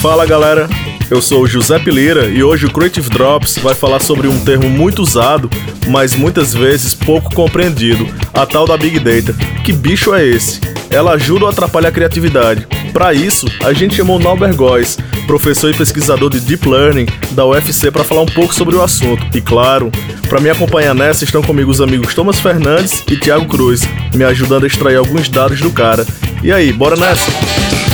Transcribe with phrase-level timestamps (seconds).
[0.00, 0.68] Fala galera,
[1.10, 5.02] eu sou Giuseppe Lira e hoje o Creative Drops vai falar sobre um termo muito
[5.02, 5.50] usado,
[5.88, 9.36] mas muitas vezes pouco compreendido, a tal da Big Data.
[9.64, 10.60] Que bicho é esse?
[10.88, 12.64] Ela ajuda ou atrapalha a criatividade?
[12.92, 17.90] Para isso, a gente chamou Nauber Góes, professor e pesquisador de Deep Learning da UFC,
[17.90, 19.36] para falar um pouco sobre o assunto.
[19.36, 19.90] E claro,
[20.28, 23.82] para me acompanhar nessa estão comigo os amigos Thomas Fernandes e Thiago Cruz,
[24.14, 26.06] me ajudando a extrair alguns dados do cara.
[26.40, 27.87] E aí, bora nessa?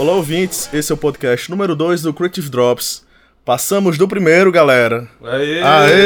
[0.00, 0.72] Olá, ouvintes.
[0.72, 3.04] Esse é o podcast número 2 do Creative Drops.
[3.44, 5.06] Passamos do primeiro, galera.
[5.22, 5.60] Aê!
[5.60, 6.00] Aê!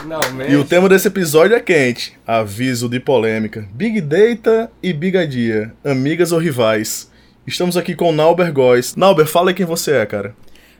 [0.00, 0.50] Finalmente.
[0.50, 2.18] E o tema desse episódio é quente.
[2.26, 3.68] Aviso de polêmica.
[3.74, 5.70] Big Data e Big Idea.
[5.84, 7.10] Amigas ou rivais?
[7.46, 8.96] Estamos aqui com o Nauber Góes.
[8.96, 10.34] Nauber, fala aí quem você é, cara.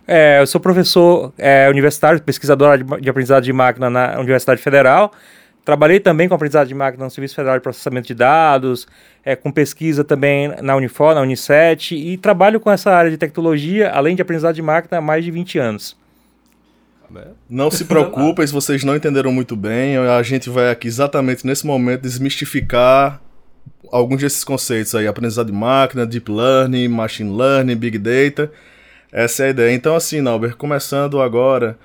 [0.09, 5.13] É, eu sou professor é, universitário, pesquisador de, de aprendizado de máquina na Universidade Federal.
[5.65, 8.87] Trabalhei também com aprendizado de máquina no Serviço Federal de Processamento de Dados,
[9.25, 13.91] é, com pesquisa também na Unifor, na Unicet, e trabalho com essa área de tecnologia,
[13.91, 15.97] além de aprendizado de máquina, há mais de 20 anos.
[17.49, 19.97] Não se preocupem se vocês não entenderam muito bem.
[19.97, 23.23] A gente vai aqui exatamente nesse momento desmistificar
[23.91, 25.07] alguns desses conceitos aí.
[25.07, 28.51] Aprendizado de máquina, Deep Learning, Machine Learning, Big Data.
[29.13, 29.75] Essa é a ideia.
[29.75, 31.79] Então assim, Nauber, começando agora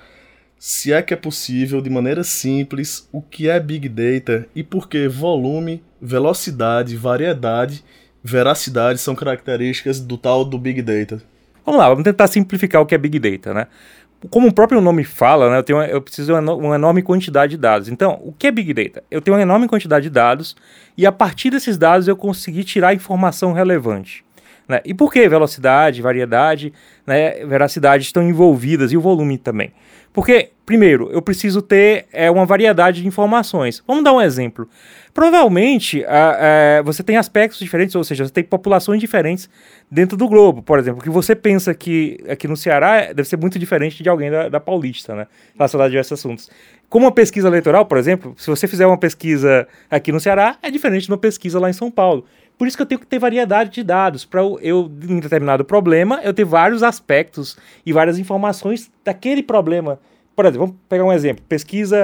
[0.62, 4.90] se é que é possível, de maneira simples, o que é Big Data e por
[4.90, 7.82] que volume, velocidade, variedade,
[8.22, 11.22] veracidade são características do tal do Big Data.
[11.64, 13.68] Vamos lá, vamos tentar simplificar o que é Big Data, né?
[14.28, 17.56] Como o próprio nome fala, né, eu, tenho eu preciso de uma enorme quantidade de
[17.56, 17.88] dados.
[17.88, 19.02] Então, o que é Big Data?
[19.10, 20.54] Eu tenho uma enorme quantidade de dados
[20.94, 24.22] e a partir desses dados eu consegui tirar informação relevante.
[24.70, 24.80] Né?
[24.84, 26.72] E por que velocidade, variedade,
[27.04, 29.72] né, veracidade estão envolvidas e o volume também?
[30.12, 33.82] Porque, primeiro, eu preciso ter é, uma variedade de informações.
[33.86, 34.68] Vamos dar um exemplo.
[35.12, 39.48] Provavelmente a, a, você tem aspectos diferentes, ou seja, você tem populações diferentes
[39.90, 40.62] dentro do globo.
[40.62, 44.08] Por exemplo, o que você pensa que aqui no Ceará deve ser muito diferente de
[44.08, 45.26] alguém da, da Paulista, né?
[45.56, 46.50] Relacionado a diversos assuntos.
[46.88, 50.70] Como uma pesquisa eleitoral, por exemplo, se você fizer uma pesquisa aqui no Ceará, é
[50.70, 52.24] diferente de uma pesquisa lá em São Paulo.
[52.60, 54.26] Por isso que eu tenho que ter variedade de dados.
[54.26, 57.56] Para eu, em determinado problema, eu ter vários aspectos
[57.86, 59.98] e várias informações daquele problema.
[60.36, 61.96] Por exemplo, vamos pegar um exemplo: pesquisa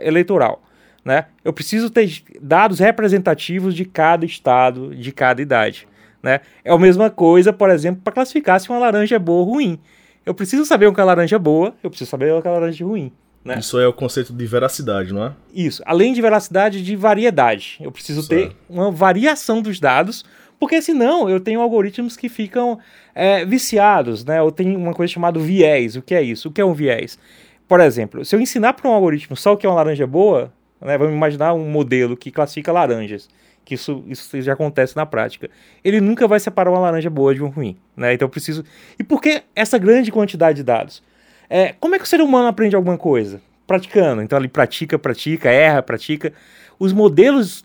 [0.00, 0.62] eleitoral.
[1.04, 1.24] Né?
[1.44, 5.88] Eu preciso ter dados representativos de cada estado, de cada idade.
[6.22, 6.38] Né?
[6.64, 9.76] É a mesma coisa, por exemplo, para classificar se uma laranja é boa ou ruim.
[10.24, 12.84] Eu preciso saber o que é laranja boa, eu preciso saber o que é laranja
[12.84, 13.10] ruim.
[13.46, 13.60] Né?
[13.60, 15.32] Isso é o conceito de veracidade, não é?
[15.54, 15.80] Isso.
[15.86, 17.78] Além de veracidade, de variedade.
[17.80, 18.50] Eu preciso certo.
[18.50, 20.24] ter uma variação dos dados,
[20.58, 22.76] porque senão eu tenho algoritmos que ficam
[23.14, 24.40] é, viciados, né?
[24.40, 25.94] Eu tenho uma coisa chamada viés.
[25.94, 26.48] O que é isso?
[26.48, 27.20] O que é um viés?
[27.68, 30.52] Por exemplo, se eu ensinar para um algoritmo só o que é uma laranja boa,
[30.80, 33.28] né, vamos imaginar um modelo que classifica laranjas,
[33.64, 35.48] que isso, isso já acontece na prática.
[35.84, 37.76] Ele nunca vai separar uma laranja boa de uma ruim.
[37.96, 38.14] Né?
[38.14, 38.64] Então eu preciso.
[38.98, 41.00] E por que essa grande quantidade de dados?
[41.48, 43.40] É, como é que o ser humano aprende alguma coisa?
[43.66, 44.22] Praticando.
[44.22, 46.32] Então ele pratica, pratica, erra, pratica.
[46.78, 47.64] Os modelos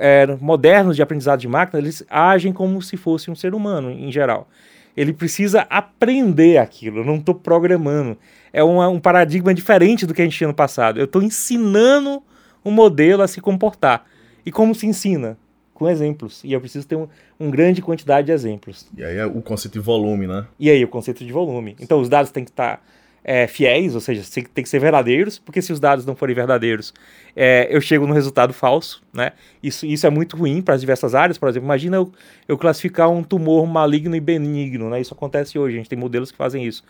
[0.00, 4.10] é, modernos de aprendizado de máquina, eles agem como se fosse um ser humano, em
[4.10, 4.48] geral.
[4.96, 8.16] Ele precisa aprender aquilo, eu não estou programando.
[8.50, 10.98] É uma, um paradigma diferente do que a gente tinha no passado.
[10.98, 12.22] Eu estou ensinando
[12.64, 14.06] um modelo a se comportar.
[14.44, 15.36] E como se ensina?
[15.74, 16.42] Com exemplos.
[16.42, 17.06] E eu preciso ter um,
[17.38, 18.88] um grande quantidade de exemplos.
[18.96, 20.46] E aí é o conceito de volume, né?
[20.58, 21.76] E aí o conceito de volume.
[21.78, 22.82] Então os dados têm que estar
[23.28, 24.22] é, fiéis, ou seja,
[24.54, 26.94] tem que ser verdadeiros, porque se os dados não forem verdadeiros,
[27.34, 29.32] é, eu chego no resultado falso, né?
[29.60, 32.12] Isso, isso é muito ruim para as diversas áreas, por exemplo, imagina eu,
[32.46, 35.00] eu classificar um tumor maligno e benigno, né?
[35.00, 36.84] Isso acontece hoje, a gente tem modelos que fazem isso.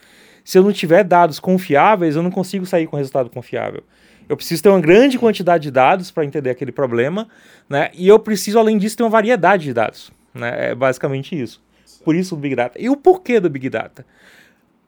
[0.44, 3.82] Se eu não tiver dados confiáveis, eu não consigo sair com resultado confiável.
[4.28, 7.28] Eu preciso ter uma grande quantidade de dados para entender aquele problema,
[7.66, 7.90] né?
[7.94, 10.72] E eu preciso, além disso, ter uma variedade de dados, né?
[10.72, 11.64] É basicamente isso.
[12.04, 12.78] Por isso o Big Data.
[12.78, 14.04] E o porquê do Big Data?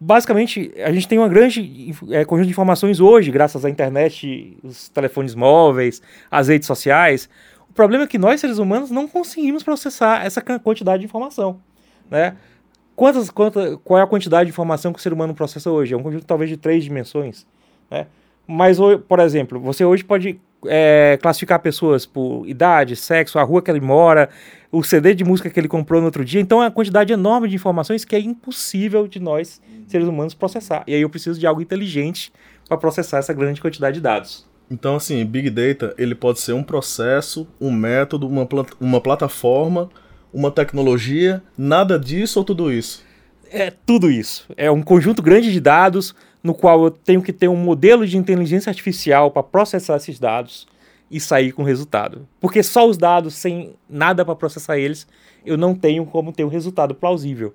[0.01, 4.89] Basicamente, a gente tem uma grande é, conjunto de informações hoje, graças à internet, os
[4.89, 6.01] telefones móveis,
[6.31, 7.29] as redes sociais.
[7.69, 11.61] O problema é que nós, seres humanos, não conseguimos processar essa quantidade de informação.
[12.11, 12.37] Né?
[12.97, 15.95] Quantas, quanta, qual é a quantidade de informação que o ser humano processa hoje?
[15.95, 17.47] É um conjunto talvez de três dimensões.
[17.91, 18.07] Né?
[18.47, 23.71] Mas, por exemplo, você hoje pode é, classificar pessoas por idade, sexo, a rua que
[23.71, 24.29] ele mora,
[24.71, 26.41] o CD de música que ele comprou no outro dia.
[26.41, 30.83] Então é uma quantidade enorme de informações que é impossível de nós, seres humanos, processar.
[30.87, 32.33] E aí eu preciso de algo inteligente
[32.69, 34.47] para processar essa grande quantidade de dados.
[34.71, 39.89] Então, assim, Big Data ele pode ser um processo, um método, uma, plat uma plataforma,
[40.33, 43.03] uma tecnologia, nada disso ou tudo isso?
[43.51, 44.47] É tudo isso.
[44.57, 48.17] É um conjunto grande de dados no qual eu tenho que ter um modelo de
[48.17, 50.67] inteligência artificial para processar esses dados.
[51.11, 52.29] e sair com resultado.
[52.39, 55.07] Porque só os dados, sem nada para processar eles,
[55.43, 57.55] eu não tenho como ter um resultado plausível.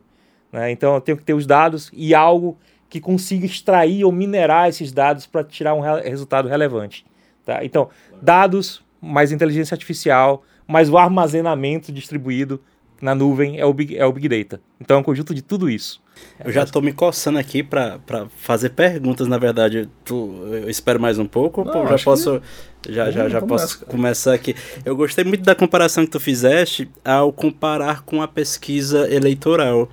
[0.52, 0.72] Né?
[0.72, 2.58] Então eu tenho que ter os dados e algo
[2.90, 7.06] que consiga extrair ou minerar esses dados para tirar um re resultado relevante.
[7.46, 7.64] Tá?
[7.66, 7.90] Então,
[8.22, 12.62] dados, mais inteligência artificial, mais o armazenamento distribuído
[13.02, 14.62] na nuvem é o Big, é o big Data.
[14.80, 16.03] Então é um conjunto de tudo isso.
[16.44, 18.00] Eu já estou me coçando aqui para
[18.38, 19.90] fazer perguntas, na verdade.
[20.04, 20.16] Tu,
[20.52, 22.42] eu espero mais um pouco, Não, já posso
[22.82, 22.94] que...
[22.94, 24.56] já, já, já posso começar aqui.
[24.84, 29.90] Eu gostei muito da comparação que tu fizeste ao comparar com a pesquisa eleitoral.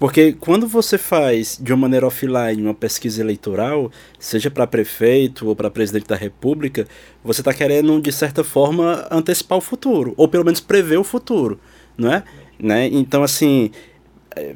[0.00, 5.54] Porque quando você faz de uma maneira offline uma pesquisa eleitoral, seja para prefeito ou
[5.54, 6.88] para presidente da república,
[7.22, 11.60] você está querendo, de certa forma, antecipar o futuro, ou pelo menos prever o futuro,
[11.98, 12.24] não é?
[12.58, 12.86] Né?
[12.86, 13.70] Então, assim,
[14.34, 14.54] é,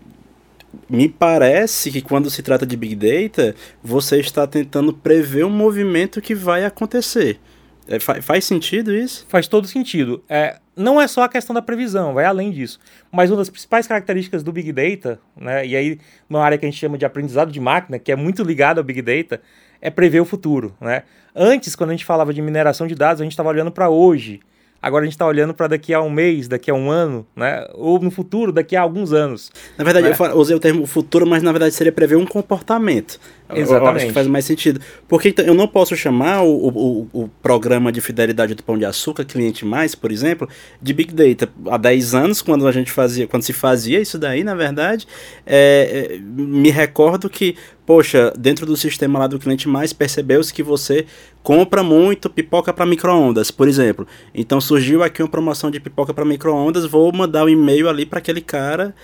[0.89, 6.21] me parece que quando se trata de Big Data, você está tentando prever um movimento
[6.21, 7.41] que vai acontecer.
[7.87, 9.27] É, fa faz sentido isso?
[9.29, 10.23] Faz todo sentido.
[10.29, 12.81] É, não é só a questão da previsão, vai além disso.
[13.13, 15.99] Mas uma das principais características do Big Data, né, e aí
[16.29, 18.85] uma área que a gente chama de aprendizado de máquina, que é muito ligada ao
[18.85, 19.41] Big Data,
[19.81, 20.75] é prever o futuro.
[20.81, 21.03] Né?
[21.35, 24.41] Antes, quando a gente falava de mineração de dados, a gente estava olhando para hoje.
[24.85, 27.67] Agora a gente está olhando para daqui a um mês, daqui a um ano, né?
[27.73, 29.51] Ou no futuro, daqui a alguns anos.
[29.79, 30.15] Na verdade, né?
[30.15, 33.19] eu usei o termo futuro, mas na verdade seria prever um comportamento.
[33.53, 33.85] Exatamente.
[33.85, 34.81] Eu acho que faz mais sentido.
[35.07, 38.87] Porque então, eu não posso chamar o, o, o, programa de fidelidade do Pão de
[38.87, 40.49] Açúcar, Cliente Mais, por exemplo,
[40.81, 41.53] de Big Data.
[41.67, 45.07] Há 10 anos, quando a gente fazia, quando se fazia isso daí, na verdade,
[45.47, 47.55] é, é, me recordo que,
[47.85, 51.05] poxa, dentro do sistema lá do Cliente Mais, percebeu-se que você
[51.43, 54.07] compra muito pipoca para micro-ondas, por exemplo.
[54.35, 58.21] Então surgiu aqui uma promoção de pipoca para micro-ondas, vou mandar um e-mail ali para
[58.21, 58.95] aquele cara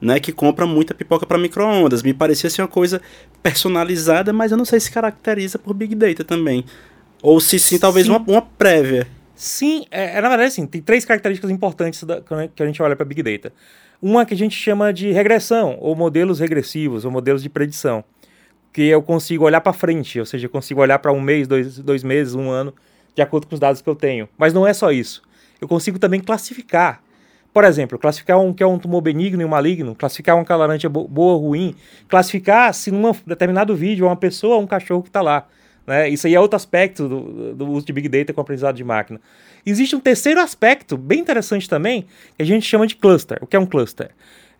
[0.00, 2.02] né, que compra muita pipoca para micro-ondas.
[2.02, 3.00] Me parecia ser uma coisa
[3.42, 6.64] personalizada, mas eu não sei se caracteriza por Big Data também.
[7.22, 8.12] Ou se sim, talvez sim.
[8.12, 9.08] Uma, uma prévia.
[9.34, 12.96] Sim, é, é, na verdade, sim, tem três características importantes da, que a gente olha
[12.96, 13.52] para Big Data.
[14.00, 18.04] Uma que a gente chama de regressão, ou modelos regressivos, ou modelos de predição.
[18.72, 21.78] Que eu consigo olhar para frente, ou seja, eu consigo olhar para um mês, dois,
[21.78, 22.72] dois meses, um ano,
[23.14, 24.28] de acordo com os dados que eu tenho.
[24.38, 25.22] Mas não é só isso.
[25.60, 27.02] Eu consigo também classificar
[27.58, 30.88] por exemplo, classificar um que é um tumor benigno e um maligno, classificar uma calarante
[30.88, 31.74] boa ou ruim,
[32.06, 35.44] classificar se num determinado vídeo é uma pessoa ou um cachorro que está lá.
[35.84, 36.08] Né?
[36.08, 39.20] Isso aí é outro aspecto do, do, uso de Big Data com aprendizado de máquina.
[39.66, 42.06] Existe um terceiro aspecto bem interessante também,
[42.36, 43.38] que a gente chama de cluster.
[43.40, 44.10] O que é um cluster?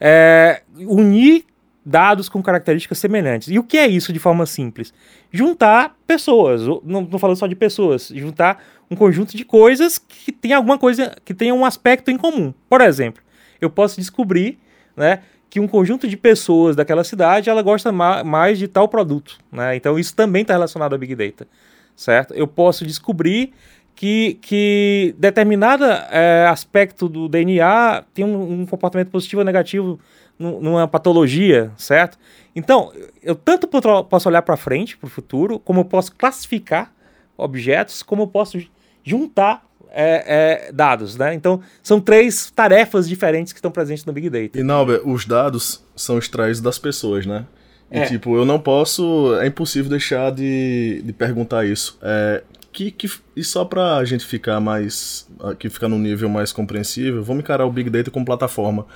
[0.00, 1.44] É unir
[1.88, 3.48] dados com características semelhantes.
[3.48, 4.92] E o que é isso de forma simples?
[5.32, 10.52] Juntar pessoas, não estou falando só de pessoas, juntar um conjunto de coisas que tem
[10.52, 12.52] alguma coisa, que tenha um aspecto em comum.
[12.68, 13.22] Por exemplo,
[13.60, 14.58] eu posso descobrir,
[14.96, 15.20] né,
[15.50, 19.74] que um conjunto de pessoas daquela cidade ela gosta ma mais de tal produto, né?
[19.74, 21.48] Então isso também está relacionado a Big Data,
[21.96, 22.34] certo?
[22.34, 23.54] Eu posso descobrir
[23.94, 29.98] que, que determinado é, aspecto do DNA tem um, um comportamento positivo ou negativo
[30.38, 32.18] numa patologia, certo?
[32.54, 32.92] Então,
[33.22, 33.68] eu tanto
[34.08, 36.92] posso olhar para frente, para o futuro, como eu posso classificar
[37.36, 38.58] objetos, como eu posso
[39.04, 41.34] juntar é, é, dados, né?
[41.34, 44.58] Então, são três tarefas diferentes que estão presentes no Big Data.
[44.58, 47.46] E, Nauber, os dados são extraídos das pessoas, né?
[47.90, 48.04] E, é.
[48.06, 49.34] tipo, eu não posso...
[49.40, 51.98] É impossível deixar de, de perguntar isso.
[52.02, 55.26] É, que, que, e só pra gente ficar mais...
[55.40, 58.86] Aqui ficar num nível mais compreensível, vamos encarar o Big Data como plataforma.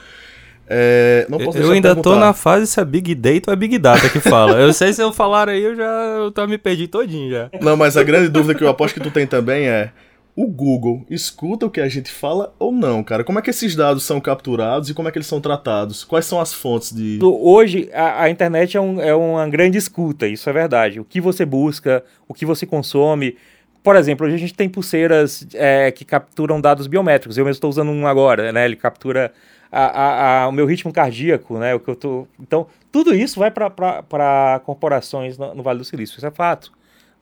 [0.69, 4.21] É, eu ainda tô na fase se é Big Data ou é Big Data que
[4.21, 4.59] fala.
[4.61, 7.50] eu sei se eu falar aí, eu já eu tô me perdi todinho já.
[7.61, 9.90] Não, mas a grande dúvida que eu aposto que tu tem também é
[10.35, 13.23] o Google escuta o que a gente fala ou não, cara?
[13.23, 16.04] Como é que esses dados são capturados e como é que eles são tratados?
[16.04, 17.19] Quais são as fontes de.
[17.23, 21.00] Hoje, a, a internet é, um, é, uma grande escuta, isso é verdade.
[21.00, 23.37] O que você busca, o que você consome.
[23.83, 27.37] Por exemplo, hoje a gente tem pulseiras é, que capturam dados biométricos.
[27.37, 28.64] Eu mesmo estou usando um agora, né?
[28.64, 29.33] Ele captura
[29.73, 31.75] a, a, a, o meu ritmo cardíaco, né?
[31.75, 32.29] O que eu tô...
[32.38, 36.71] Então, tudo isso vai para corporações no, no, Vale do Silício, isso é fato,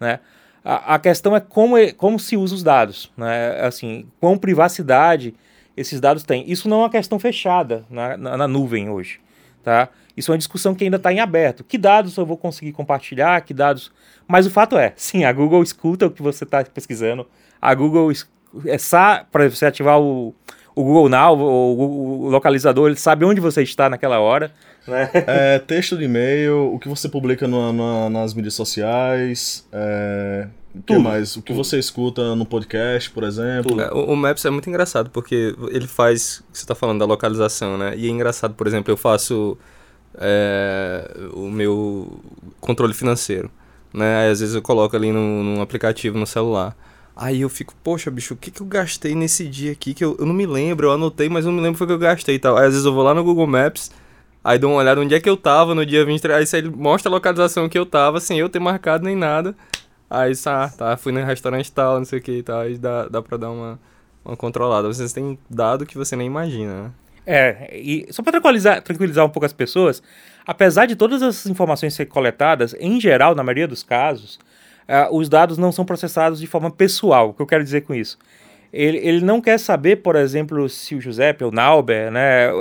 [0.01, 0.19] né?
[0.63, 3.61] A, questão é como, como se usa os dados, né?
[3.63, 5.35] Assim, quão privacidade
[5.75, 6.45] esses dados têm.
[6.51, 9.21] Isso não é uma questão fechada na, na, na nuvem hoje,
[9.63, 9.89] tá?
[10.15, 11.65] Isso é uma discussão que ainda está em aberto.
[11.65, 13.41] Que dados eu vou conseguir compartilhar?
[13.41, 13.91] Que dados?
[14.29, 17.27] Mas o fato é, sim, a Google escuta o que você está pesquisando.
[17.63, 18.77] A Google é
[19.31, 20.35] para você ativar o,
[20.75, 24.53] o Google Now, o, o, localizador, ele sabe onde você está naquela hora.
[24.87, 25.11] Né?
[25.15, 30.83] É, texto de e-mail, o que você publica no, no, nas mídias sociais, é, o
[30.83, 31.37] que mais?
[31.37, 33.81] O que você escuta no podcast, por exemplo?
[33.81, 37.77] É, o, o, Maps é muito engraçado, porque ele faz, você está falando da localização,
[37.77, 37.95] né?
[37.97, 39.59] E é engraçado, por exemplo, eu faço
[40.15, 42.21] é, o meu
[42.61, 43.51] controle financeiro,
[43.93, 44.23] né?
[44.23, 46.77] Aí, às vezes eu coloco ali num, num aplicativo no celular.
[47.15, 49.93] Aí eu fico, poxa, bicho, o que, que eu gastei nesse dia aqui?
[49.93, 51.99] Que eu, eu não me lembro, eu anotei, mas não me lembro foi que eu
[51.99, 52.57] gastei e tal.
[52.57, 53.91] Aí às vezes eu vou lá no Google Maps,
[54.43, 57.11] aí dou uma olhada onde é que eu tava no dia 23, aí ele mostra
[57.11, 59.55] a localização que eu tava, sem eu ter marcado nem nada.
[60.09, 63.07] Aí, ah, tá, fui no restaurante tal, não sei o que e tal, aí dá,
[63.07, 63.79] dá pra dar uma,
[64.25, 64.89] uma controlada.
[64.89, 66.91] Vocês têm dado que você nem imagina, né?
[67.27, 70.03] É, e só para tranquilizar, tranquilizar um pouco as pessoas,
[70.45, 74.39] apesar de todas essas informações serem coletadas, em geral, na maioria dos casos,
[74.91, 77.31] uh, os dados não são processados de forma pessoal.
[77.31, 78.19] O que eu quero dizer com isso?
[78.73, 82.13] Ele, ele não quer saber, por exemplo, se o Giuseppe ou o Nauber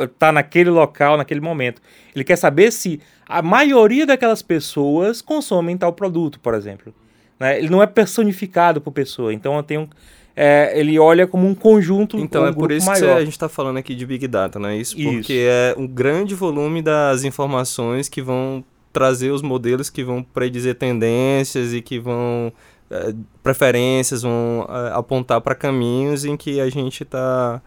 [0.03, 1.81] está né, naquele local, naquele momento.
[2.15, 6.93] Ele quer saber se a maioria daquelas pessoas consomem tal produto, por exemplo.
[7.39, 7.59] Né?
[7.59, 9.33] Ele não é personificado por pessoa.
[9.33, 9.87] Então eu tenho
[10.35, 12.17] é, ele olha como um conjunto.
[12.17, 13.15] Então um é por isso maior.
[13.15, 14.97] que a gente está falando aqui de Big Data, não é isso?
[14.97, 15.11] isso?
[15.11, 18.63] Porque é um grande volume das informações que vão
[18.99, 22.51] trazer os modelos que vão predizer tendências e que vão
[22.91, 27.61] é, preferências, vão é, apontar para caminhos em que a gente está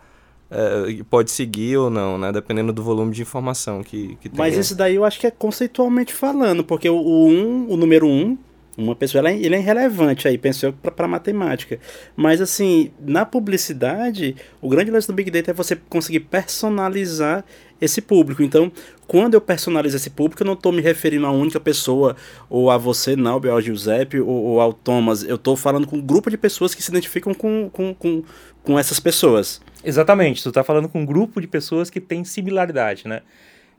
[0.50, 2.30] é, pode seguir ou não, né?
[2.30, 4.38] Dependendo do volume de informação que, que tem.
[4.38, 8.06] Mas isso daí eu acho que é conceitualmente falando, porque o, o, um, o número
[8.06, 8.38] 1 um,
[8.76, 11.78] uma pessoa, ela é, ele é irrelevante aí, pensou para matemática.
[12.14, 17.44] Mas assim, na publicidade, o grande lance do Big Data é você conseguir personalizar
[17.82, 18.42] esse público.
[18.42, 18.70] Então,
[19.08, 22.16] quando eu personalizo esse público, eu não estou me referindo a única pessoa,
[22.48, 25.24] ou a você, Naube, ao Giuseppe, ou, ou ao Thomas.
[25.24, 28.22] Eu estou falando com um grupo de pessoas que se identificam com, com, com,
[28.62, 29.60] com essas pessoas.
[29.84, 33.22] Exatamente, tu está falando com um grupo de pessoas que tem similaridade, né?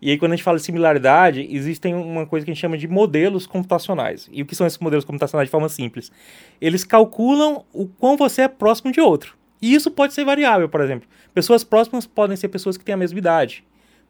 [0.02, 2.78] E aí, quando a gente fala de similaridade, existem uma coisa que a gente chama
[2.78, 4.30] de modelos computacionais.
[4.34, 6.12] E o que são esses modelos computacionais de forma simples?
[6.60, 9.38] Eles calculam o quão você é próximo de outro.
[9.62, 11.08] E isso pode ser variável, por exemplo.
[11.34, 13.64] Pessoas próximas podem ser pessoas que têm a mesma idade,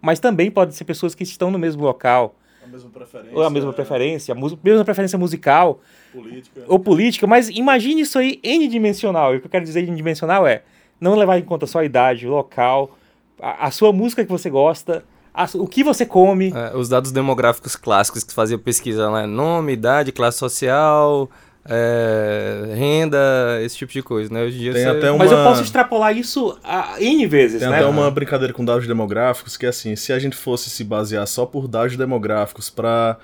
[0.04, 2.36] mas também podem ser pessoas que estão no mesmo local.
[2.62, 3.38] A mesma preferência.
[3.38, 3.74] Ou a mesma é...
[3.74, 5.80] preferência, a mesma preferência musical.
[6.12, 6.62] Política.
[6.68, 9.34] Ou política, mas imagine isso aí n-dimensional.
[9.34, 10.64] E o que eu quero dizer n-dimensional é
[11.00, 12.98] não levar em conta só a idade, o local,
[13.42, 15.06] a, a sua música que você gosta,
[15.56, 16.52] o que você come.
[16.54, 21.30] É, os dados demográficos clássicos que fazia pesquisa lá, nome, idade, classe social,
[21.66, 24.44] é, renda, esse tipo de coisa, né?
[24.44, 24.90] Hoje em dia Tem você...
[24.90, 25.20] até uma...
[25.20, 27.78] Mas eu posso extrapolar isso a N vezes, Tem né?
[27.78, 31.26] até uma brincadeira com dados demográficos que é assim, se a gente fosse se basear
[31.26, 33.18] só por dados demográficos para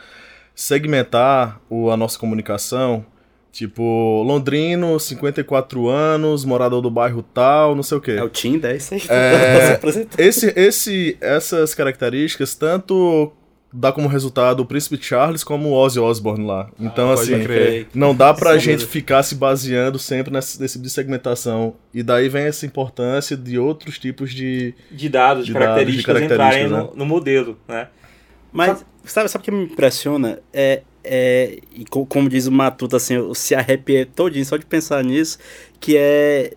[0.55, 3.05] segmentar o, a nossa comunicação,
[3.51, 8.11] Tipo, londrino, 54 anos, morador do bairro tal, não sei o quê.
[8.11, 9.01] É o Tinder, é isso aí.
[9.09, 9.79] É,
[10.23, 13.33] esse, esse, essas características tanto
[13.71, 16.69] dá como resultado o Príncipe Charles como o Ozzy Osbourne lá.
[16.79, 17.33] Então, ah, assim,
[17.93, 21.75] não dá pra Sim, gente ficar se baseando sempre nesse, nesse tipo de segmentação.
[21.93, 24.73] E daí vem essa importância de outros tipos de...
[24.91, 26.89] De dados, de, de características, dados, de características entrarem né?
[26.91, 27.87] no, no modelo, né?
[28.51, 30.39] Mas, sabe, sabe o que me impressiona?
[30.51, 35.03] É é, e como diz o Matuto, assim, eu se arrepiei todinho só de pensar
[35.03, 35.37] nisso,
[35.79, 36.53] que é,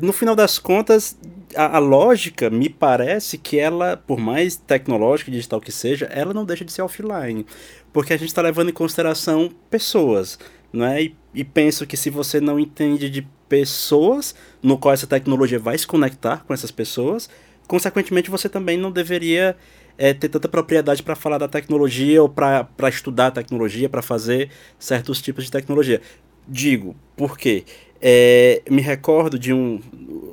[0.00, 1.16] no final das contas,
[1.56, 6.34] a, a, lógica me parece que ela, por mais tecnológica e digital que seja, ela
[6.34, 7.46] não deixa de ser offline,
[7.92, 10.38] porque a gente está levando em consideração pessoas,
[10.72, 11.02] né?
[11.02, 15.76] E, e penso que se você não entende de pessoas no qual essa tecnologia vai
[15.78, 17.28] se conectar com essas pessoas,
[17.66, 19.56] consequentemente você também não deveria
[19.98, 25.20] é, ter tanta propriedade para falar da tecnologia ou para estudar tecnologia, para fazer certos
[25.20, 26.00] tipos de tecnologia.
[26.46, 27.64] Digo, por quê?
[28.00, 29.80] É, me recordo de um.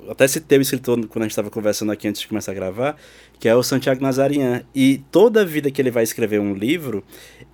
[0.10, 2.98] Até citei o escritor quando a gente estava conversando aqui antes de começar a gravar,
[3.40, 4.64] que é o Santiago Nazarian.
[4.74, 7.04] E toda a vida que ele vai escrever um livro,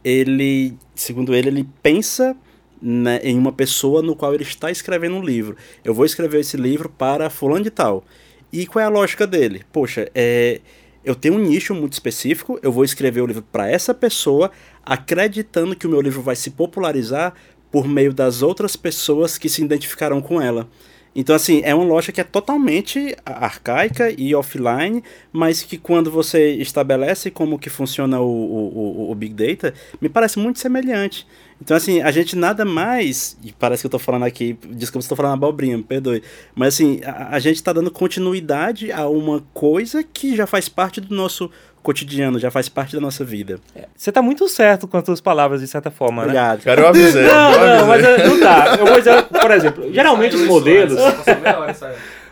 [0.03, 2.35] ele, segundo ele, ele pensa
[2.81, 5.55] né, em uma pessoa no qual ele está escrevendo um livro.
[5.83, 8.03] Eu vou escrever esse livro para fulano de tal.
[8.51, 9.63] E qual é a lógica dele?
[9.71, 10.61] Poxa, é,
[11.03, 14.51] eu tenho um nicho muito específico, eu vou escrever o livro para essa pessoa,
[14.83, 17.33] acreditando que o meu livro vai se popularizar
[17.71, 20.67] por meio das outras pessoas que se identificarão com ela.
[21.15, 26.51] Então, assim, é uma loja que é totalmente arcaica e offline, mas que quando você
[26.53, 31.25] estabelece como que funciona o, o, o, Big Data, me parece muito semelhante.
[31.61, 35.05] Então, assim, a gente nada mais, e parece que eu estou falando aqui, desculpa se
[35.05, 36.23] estou falando abobrinha, me perdoe,
[36.55, 41.01] mas assim, a, a gente está dando continuidade a uma coisa que já faz parte
[41.01, 41.51] do nosso
[41.81, 43.59] cotidiano, já faz parte da nossa vida.
[43.75, 46.27] É, você está muito certo com as suas palavras, de certa forma, né?
[46.27, 46.61] Obrigado.
[46.61, 47.23] Quero avisar.
[47.23, 48.75] Não, não, mas é, não dá.
[48.79, 50.99] Eu vou dizer, por exemplo, geralmente os modelos...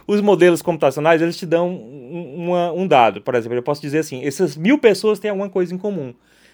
[0.08, 3.22] os modelos computacionais, eles te dão um, um dado.
[3.22, 6.14] Por exemplo, eu posso dizer assim, essas mil pessoas têm alguma coisa em comum.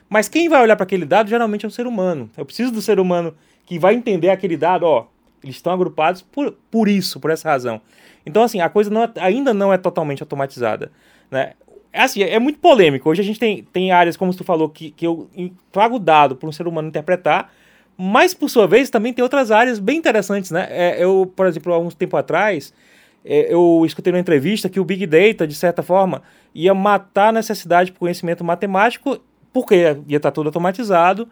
[0.10, 2.30] Mas quem vai olhar para aquele dado geralmente é o ser humano.
[2.36, 3.36] Eu preciso do ser humano
[3.66, 5.06] que vai entender aquele dado, ó,
[5.44, 7.82] eles estão agrupados por, por isso, por essa razão.
[8.26, 10.92] Então, assim, a coisa não é, ainda não é totalmente automatizada.
[11.30, 11.54] Né?
[11.94, 13.08] É assim, é muito polêmico.
[13.08, 15.30] Hoje a gente tem, tem áreas, como tu falou, que, que eu
[15.72, 17.52] trago dado para um ser humano interpretar,
[17.98, 20.68] Mas, por sua vez, também tem outras áreas bem interessantes, né?
[20.70, 22.74] É, eu, por exemplo, há uns tempo atrás,
[23.24, 26.24] é, eu escutei numa entrevista que o Big Data, de certa forma,
[26.54, 29.20] ia matar a necessidade de conhecimento matemático,
[29.52, 31.30] porque ia estar tudo automatizado,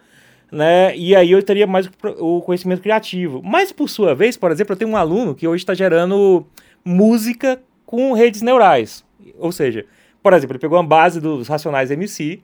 [0.52, 0.96] né?
[0.96, 1.90] E aí eu teria mais
[2.20, 3.42] o conhecimento criativo.
[3.44, 6.46] Mas, por sua vez, por exemplo, eu tenho um aluno que hoje está gerando
[6.86, 9.04] música com redes neurais.
[9.40, 9.86] Ou seja,
[10.22, 12.42] por exemplo, ele pegou uma base dos racionais MC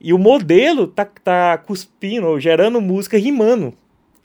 [0.00, 3.74] e o modelo tá, tá cuspindo, gerando música rimando.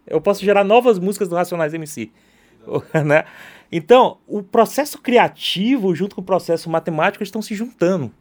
[0.05, 2.11] Eu posso gerar novas músicas do Racionais MC.
[3.05, 3.23] né?
[3.71, 8.11] Então, o processo criativo junto com o processo matemático estão se juntando.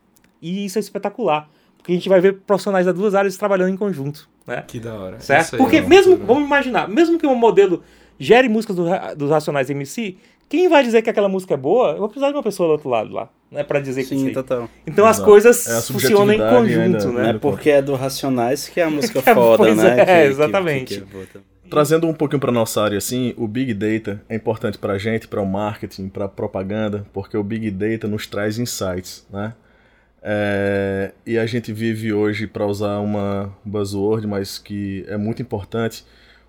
[0.40, 1.50] E isso é espetacular.
[1.76, 4.28] Porque a gente vai ver profissionais das duas áreas trabalhando em conjunto.
[4.46, 4.62] Né?
[4.66, 5.20] Que da hora.
[5.20, 5.56] Certo?
[5.56, 7.82] Porque é mesmo, vamos imaginar, mesmo que um modelo
[8.18, 8.84] gere músicas do,
[9.16, 10.16] dos Racionais MC,
[10.50, 11.92] quem vai dizer que aquela música é boa?
[11.92, 14.32] Eu vou precisar de uma pessoa do outro lado lá né, para dizer Sim, que
[14.32, 14.68] total.
[14.86, 17.30] Então as coisas é funcionam em conjunto, ainda, né?
[17.30, 20.00] É porque é do Racionais que é a música foda, né?
[20.00, 21.00] É, que, exatamente.
[21.00, 21.40] Que, que,
[21.70, 25.28] Trazendo um pouquinho para nossa área assim, o Big Data é importante para a gente,
[25.28, 29.54] para o marketing, para propaganda, porque o Big Data nos traz insights, né?
[30.22, 36.04] É, e a gente vive hoje, para usar uma buzzword, mas que é muito importante,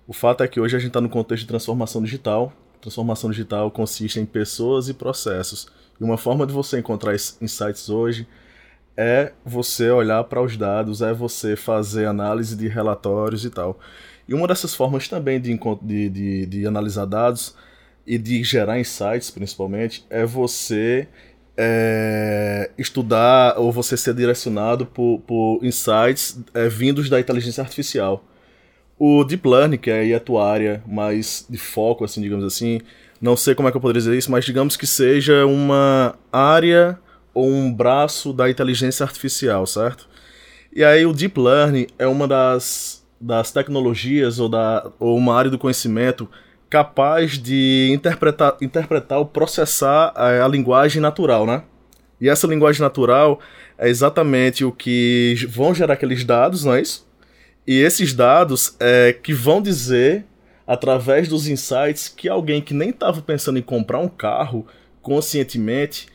[0.06, 2.52] o fato é que hoje a gente está no contexto de transformação digital.
[2.82, 5.68] Transformação digital consiste em pessoas e processos.
[6.00, 8.26] E uma forma de você encontrar insights hoje
[8.96, 13.78] é você olhar para os dados, é você fazer análise de relatórios e tal.
[14.28, 17.54] E uma dessas formas também de, de, de, de analisar dados
[18.04, 21.06] e de gerar insights, principalmente, é você
[21.56, 28.24] é, estudar ou você ser direcionado por, por insights é, vindos da inteligência artificial.
[29.04, 32.80] O Deep Learning, que é a tua área mais de foco, assim, digamos assim,
[33.20, 36.96] não sei como é que eu poderia dizer isso, mas digamos que seja uma área
[37.34, 40.08] ou um braço da inteligência artificial, certo?
[40.72, 45.50] E aí o Deep Learning é uma das, das tecnologias ou, da, ou uma área
[45.50, 46.28] do conhecimento
[46.70, 51.64] capaz de interpretar, interpretar ou processar a, a linguagem natural, né?
[52.20, 53.40] E essa linguagem natural
[53.76, 57.10] é exatamente o que vão gerar aqueles dados, não é isso?
[57.66, 60.24] E esses dados é que vão dizer
[60.66, 64.66] através dos insights que alguém que nem estava pensando em comprar um carro
[65.00, 66.06] conscientemente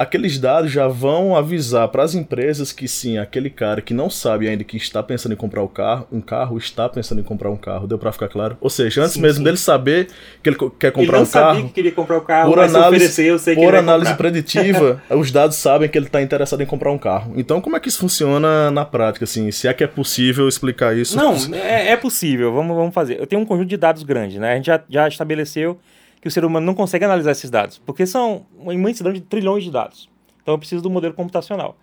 [0.00, 4.48] aqueles dados já vão avisar para as empresas que sim, aquele cara que não sabe
[4.48, 7.56] ainda que está pensando em comprar um carro, um carro está pensando em comprar um
[7.56, 7.86] carro.
[7.86, 8.56] Deu para ficar claro?
[8.62, 9.44] Ou seja, antes sim, mesmo sim.
[9.44, 10.08] dele saber
[10.42, 13.26] que ele quer comprar ele um carro, sabia que queria comprar um carro, por análise,
[13.26, 16.90] eu sei que por análise preditiva, os dados sabem que ele está interessado em comprar
[16.90, 17.34] um carro.
[17.36, 19.50] Então, como é que isso funciona na prática, assim?
[19.50, 21.14] Se é que é possível explicar isso?
[21.14, 22.54] Não, é, é possível.
[22.54, 23.20] Vamos, vamos fazer.
[23.20, 24.54] Eu tenho um conjunto de dados grande, né?
[24.54, 25.78] A gente já, já estabeleceu
[26.20, 29.64] que o ser humano não consegue analisar esses dados, porque são uma imensidão de trilhões
[29.64, 30.08] de dados.
[30.42, 31.76] Então eu preciso do modelo computacional.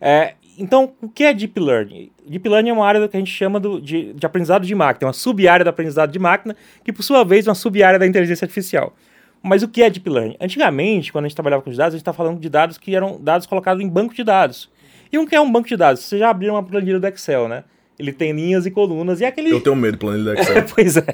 [0.00, 2.10] É, então, o que é Deep Learning?
[2.26, 5.06] Deep Learning é uma área que a gente chama do, de, de aprendizado de máquina,
[5.06, 8.44] uma sub-área do aprendizado de máquina, que por sua vez é uma sub-área da inteligência
[8.44, 8.94] artificial.
[9.42, 10.36] Mas o que é Deep Learning?
[10.40, 12.94] Antigamente, quando a gente trabalhava com os dados, a gente estava falando de dados que
[12.94, 14.70] eram dados colocados em banco de dados.
[15.12, 16.02] E o que é um banco de dados?
[16.02, 17.64] Você já abriu uma planilha do Excel, né?
[18.00, 19.50] Ele tem linhas e colunas e é aquele.
[19.50, 20.64] Eu tenho medo de planilha do Excel.
[20.74, 21.04] pois é.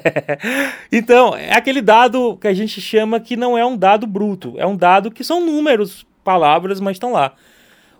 [0.89, 4.53] Então, é aquele dado que a gente chama que não é um dado bruto.
[4.55, 7.33] É um dado que são números, palavras, mas estão lá.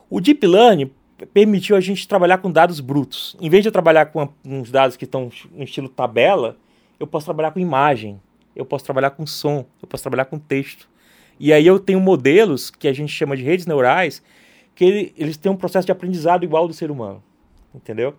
[0.09, 0.89] O Deep Learning
[1.33, 3.35] permitiu a gente trabalhar com dados brutos.
[3.41, 6.55] Em vez de eu trabalhar com uns dados que estão no estilo tabela,
[6.97, 8.21] eu posso trabalhar com imagem,
[8.55, 10.87] eu posso trabalhar com som, eu posso trabalhar com texto.
[11.37, 14.23] E aí eu tenho modelos que a gente chama de redes neurais,
[14.73, 17.21] que ele, eles têm um processo de aprendizado igual do ser humano.
[17.75, 18.15] Entendeu?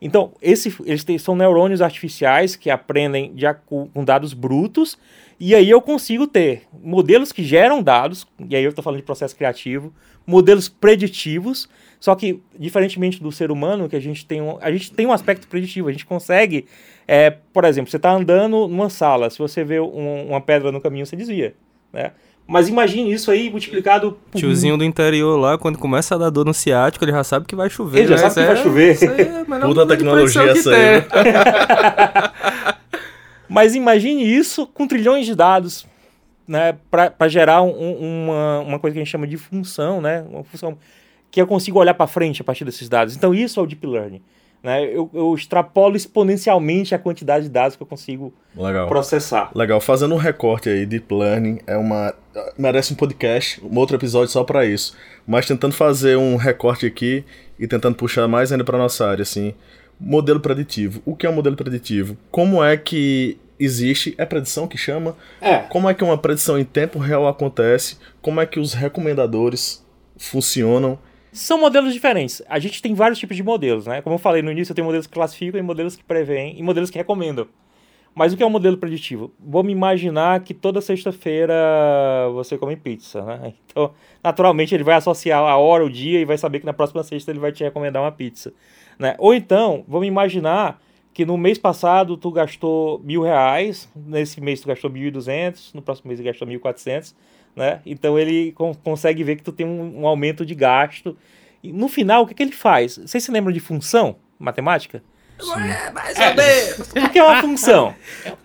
[0.00, 4.98] Então, esse, eles são neurônios artificiais que aprendem de, com dados brutos,
[5.38, 9.04] e aí eu consigo ter modelos que geram dados, e aí eu estou falando de
[9.04, 9.92] processo criativo,
[10.26, 14.92] modelos preditivos, só que, diferentemente do ser humano, que a gente tem um, a gente
[14.92, 16.66] tem um aspecto preditivo, a gente consegue,
[17.06, 20.80] é, por exemplo, você está andando numa sala, se você vê um, uma pedra no
[20.80, 21.54] caminho, você desvia,
[21.92, 22.12] né?
[22.50, 24.36] Mas imagine isso aí multiplicado por...
[24.36, 27.54] Tiozinho do interior lá, quando começa a dar dor no ciático, ele já sabe que
[27.54, 28.00] vai chover.
[28.00, 28.28] Ele já né?
[28.28, 28.92] sabe que vai é- chover.
[28.92, 31.04] Isso aí é Puta tecnologia essa aí.
[33.48, 35.86] Mas imagine isso com trilhões de dados,
[36.46, 36.76] né?
[36.90, 40.24] Para gerar um, uma, uma coisa que a gente chama de função, né?
[40.28, 40.76] Uma função
[41.30, 43.14] que eu consigo olhar para frente a partir desses dados.
[43.14, 44.20] Então isso é o Deep Learning.
[44.62, 44.84] Né?
[44.84, 48.88] Eu, eu, extrapolo exponencialmente a quantidade de dados que eu consigo Legal.
[48.88, 49.50] processar.
[49.54, 49.80] Legal.
[49.80, 52.14] Fazendo um recorte aí, Deep Learning é uma.
[52.58, 54.94] merece um podcast, um outro episódio só para isso.
[55.26, 57.24] Mas tentando fazer um recorte aqui
[57.58, 59.54] e tentando puxar mais ainda para nossa área, assim.
[59.98, 61.00] Modelo preditivo.
[61.06, 62.16] O que é um modelo preditivo?
[62.30, 64.14] Como é que existe?
[64.18, 65.16] É predição que chama?
[65.40, 65.58] É.
[65.58, 67.96] Como é que uma predição em tempo real acontece?
[68.20, 69.84] Como é que os recomendadores
[70.18, 70.98] funcionam?
[71.32, 72.42] São modelos diferentes.
[72.48, 74.02] A gente tem vários tipos de modelos, né?
[74.02, 76.62] Como eu falei no início, eu tenho modelos que classificam e modelos que preveem e
[76.62, 77.46] modelos que recomendam.
[78.14, 79.32] Mas o que é um modelo preditivo?
[79.38, 81.54] Vamos imaginar que toda sexta-feira
[82.32, 83.54] você come pizza, né?
[83.70, 87.04] Então, naturalmente, ele vai associar a hora, o dia e vai saber que na próxima
[87.04, 88.52] sexta ele vai te recomendar uma pizza.
[88.98, 89.14] Né?
[89.16, 90.82] Ou então, vamos imaginar
[91.14, 95.72] que no mês passado tu gastou mil reais, nesse mês tu gastou mil e duzentos,
[95.72, 97.14] no próximo mês tu gastou mil e quatrocentos,
[97.54, 97.80] né?
[97.84, 101.16] Então ele consegue ver que tu tem um, um aumento de gasto.
[101.62, 102.96] E no final, o que, que ele faz?
[102.98, 105.02] Vocês se lembram de função matemática?
[105.40, 107.06] É, mais ou menos.
[107.06, 107.94] O que é uma função?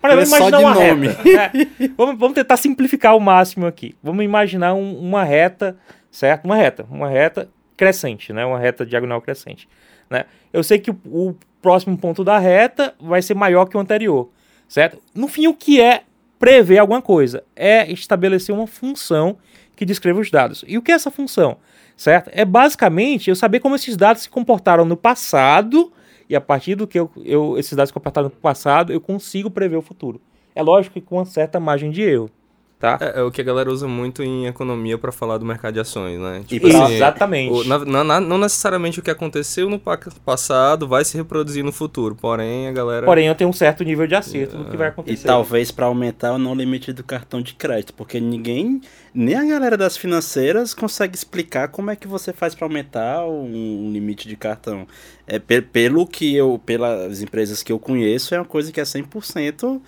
[0.00, 1.08] Para é imaginar uma nome.
[1.08, 1.58] reta.
[1.58, 1.66] Né?
[1.96, 3.94] Vamos, vamos, tentar simplificar o máximo aqui.
[4.02, 5.76] Vamos imaginar um, uma reta,
[6.10, 6.44] certo?
[6.44, 8.44] Uma reta, uma reta crescente, né?
[8.44, 9.68] Uma reta diagonal crescente.
[10.08, 10.24] Né?
[10.52, 14.30] Eu sei que o, o próximo ponto da reta vai ser maior que o anterior,
[14.68, 15.00] certo?
[15.14, 16.02] No fim, o que é
[16.38, 17.42] prever alguma coisa?
[17.54, 19.38] É estabelecer uma função
[19.74, 20.64] que descreva os dados.
[20.66, 21.58] E o que é essa função?
[21.96, 22.30] Certo?
[22.32, 25.92] É basicamente eu saber como esses dados se comportaram no passado
[26.28, 29.76] e a partir do que eu, eu esses dados comportaram no passado, eu consigo prever
[29.76, 30.20] o futuro.
[30.54, 32.30] É lógico que com uma certa margem de erro.
[32.78, 32.98] Tá?
[33.00, 35.80] É, é, o que a galera usa muito em economia para falar do mercado de
[35.80, 36.44] ações, né?
[36.46, 37.50] Tipo assim, Exatamente.
[37.50, 42.14] O, na, na, não necessariamente o que aconteceu no passado vai se reproduzir no futuro,
[42.14, 43.06] porém a galera...
[43.06, 44.58] Porém eu tenho um certo nível de acerto é.
[44.58, 45.22] do que vai acontecer.
[45.22, 48.82] E talvez para aumentar o não limite do cartão de crédito, porque ninguém,
[49.14, 53.86] nem a galera das financeiras consegue explicar como é que você faz para aumentar um,
[53.86, 54.86] um limite de cartão.
[55.26, 59.80] É, pelo que eu, pelas empresas que eu conheço, é uma coisa que é 100%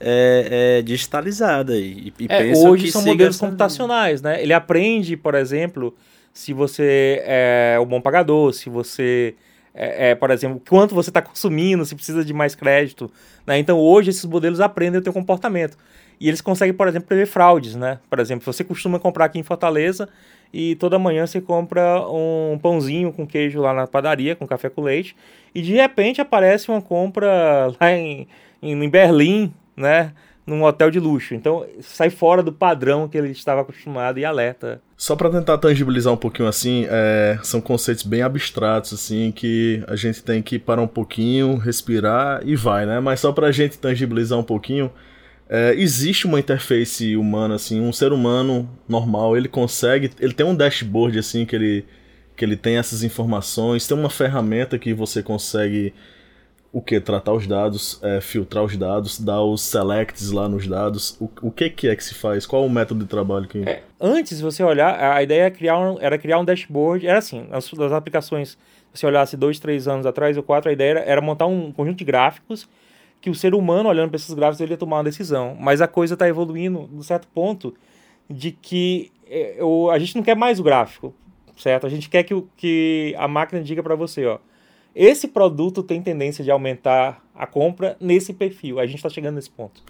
[0.00, 1.76] é, é, digitalizada.
[1.76, 4.42] E, e é, hoje são modelos computacionais, né?
[4.42, 5.94] Ele aprende, por exemplo,
[6.32, 9.34] se você é um bom pagador, se você
[9.76, 13.10] é, é, por exemplo, quanto você está consumindo, se precisa de mais crédito.
[13.46, 13.58] Né?
[13.58, 15.76] Então, hoje, esses modelos aprendem o teu comportamento.
[16.18, 17.76] E eles conseguem, por exemplo, prever fraudes.
[17.76, 17.98] Né?
[18.08, 20.08] Por exemplo, você costuma comprar aqui em Fortaleza
[20.52, 24.80] e toda manhã você compra um pãozinho com queijo lá na padaria, com café com
[24.80, 25.14] leite,
[25.54, 28.26] e de repente aparece uma compra lá em,
[28.62, 30.12] em, em Berlim, né?
[30.46, 31.34] Num hotel de luxo.
[31.34, 34.80] Então sai fora do padrão que ele estava acostumado e alerta.
[34.96, 39.96] Só para tentar tangibilizar um pouquinho assim, é, são conceitos bem abstratos assim que a
[39.96, 43.00] gente tem que parar um pouquinho, respirar e vai, né?
[43.00, 44.90] Mas só para a gente tangibilizar um pouquinho,
[45.48, 50.54] é, existe uma interface humana assim, um ser humano normal, ele consegue, ele tem um
[50.54, 51.84] dashboard assim que ele
[52.36, 55.94] que ele tem essas informações, tem uma ferramenta que você consegue
[56.76, 57.00] o que?
[57.00, 61.16] Tratar os dados, é, filtrar os dados, dar os selects lá nos dados.
[61.18, 62.44] O, o que, que é que se faz?
[62.44, 63.66] Qual o método de trabalho que.
[63.66, 67.06] É, antes, você olhar, a ideia era criar um, era criar um dashboard.
[67.06, 68.58] Era assim, as, as aplicações,
[68.92, 71.72] se você olhasse dois, três anos atrás ou quatro, a ideia era, era montar um
[71.72, 72.68] conjunto de gráficos
[73.22, 75.56] que o ser humano, olhando para esses gráficos, ele ia tomar uma decisão.
[75.58, 77.74] Mas a coisa está evoluindo num certo ponto
[78.28, 81.14] de que é, o, a gente não quer mais o gráfico,
[81.56, 81.86] certo?
[81.86, 84.38] A gente quer que, que a máquina diga para você, ó
[84.96, 88.80] esse produto tem tendência de aumentar a compra nesse perfil.
[88.80, 89.82] A gente está chegando nesse ponto.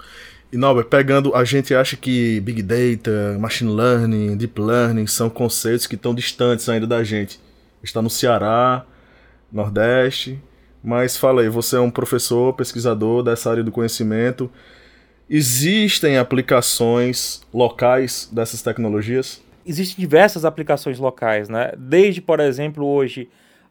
[0.52, 5.86] E Norbert, pegando, a gente acha que Big Data, Machine Learning, Deep Learning são conceitos
[5.86, 7.38] que estão distantes ainda da gente.
[7.84, 8.84] Está no Ceará,
[9.52, 10.42] Nordeste,
[10.82, 14.50] mas fala aí, você é um professor, pesquisador dessa área do conhecimento.
[15.30, 19.40] Existem aplicações locais dessas tecnologias?
[19.64, 21.72] Existem diversas aplicações locais, né?
[21.76, 23.28] Desde, por exemplo, hoje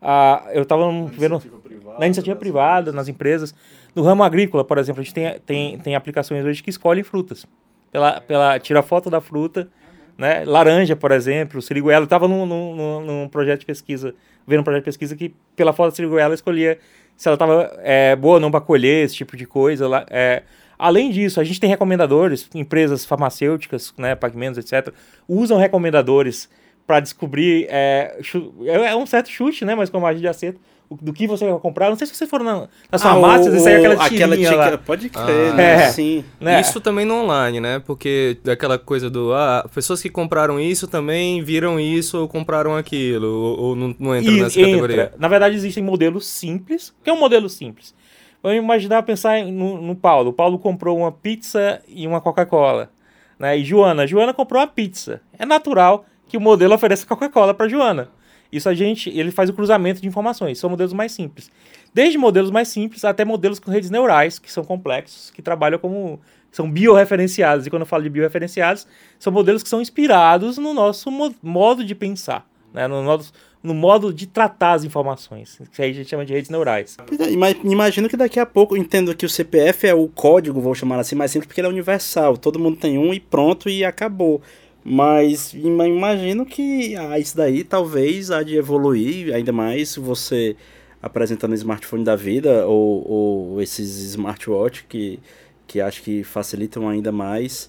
[0.07, 0.83] ah, eu estava
[1.17, 3.55] vendo privada, na iniciativa privada, nas empresas.
[3.95, 7.47] No ramo agrícola, por exemplo, a gente tem, tem, tem aplicações hoje que escolhem frutas.
[7.91, 9.67] Pela, pela, tira foto da fruta,
[10.15, 10.43] né?
[10.45, 12.01] Laranja, por exemplo, siriguela.
[12.01, 14.13] Eu estava num, num, num, projeto de pesquisa,
[14.45, 16.77] vendo um projeto de pesquisa que pela foto da siriguela escolhia
[17.17, 19.87] se ela estava é, boa ou não para colher, esse tipo de coisa.
[20.11, 20.43] É,
[20.77, 24.93] além disso, a gente tem recomendadores, empresas farmacêuticas, né, pagamentos, etc.,
[25.27, 26.47] usam recomendadores
[26.85, 27.67] para descobrir.
[27.69, 28.17] É,
[28.65, 29.75] é, é um certo chute, né?
[29.75, 30.59] Mas com a margem de acerto.
[31.01, 31.89] Do que você vai comprar.
[31.89, 34.55] Não sei se vocês foram na, na sua ah, massa, você saiu aquela aquela tica,
[34.55, 34.77] lá.
[34.77, 35.73] Pode crer, ah, né?
[35.73, 36.23] É, sim.
[36.39, 36.61] Né?
[36.61, 37.79] Isso também no online, né?
[37.79, 39.33] Porque daquela coisa do.
[39.33, 43.27] Ah, pessoas que compraram isso também viram isso ou compraram aquilo.
[43.27, 44.71] Ou, ou não, não entra e, nessa entra.
[44.71, 45.13] categoria.
[45.17, 46.89] Na verdade, existem modelos simples.
[46.89, 47.95] O que é um modelo simples?
[48.43, 50.29] Vamos imaginar, pensar no, no Paulo.
[50.29, 52.91] O Paulo comprou uma pizza e uma Coca-Cola.
[53.39, 53.57] Né?
[53.57, 54.05] E Joana.
[54.05, 55.19] Joana comprou uma pizza.
[55.39, 58.09] É natural que o modelo ofereça Coca-Cola para Joana.
[58.51, 61.51] Isso a gente, ele faz o cruzamento de informações, são modelos mais simples.
[61.93, 66.19] Desde modelos mais simples até modelos com redes neurais, que são complexos, que trabalham como
[66.51, 67.67] são biorreferenciados.
[67.67, 68.87] E quando eu falo de biorreferenciados,
[69.19, 71.11] são modelos que são inspirados no nosso
[71.43, 72.87] modo de pensar, né?
[72.87, 76.49] no, nosso, no modo de tratar as informações, que aí a gente chama de redes
[76.49, 76.95] neurais.
[77.19, 80.99] É, imagino que daqui a pouco, entendo que o CPF é o código, vou chamar
[80.99, 82.37] assim, mais simples, porque ele é universal.
[82.37, 84.41] Todo mundo tem um e pronto e acabou.
[84.87, 90.55] Mas imagino que ah, isso daí talvez há de evoluir ainda mais se você
[91.01, 95.19] apresentando smartphone da vida ou, ou esses smartwatch que,
[95.65, 97.67] que acho que facilitam ainda mais.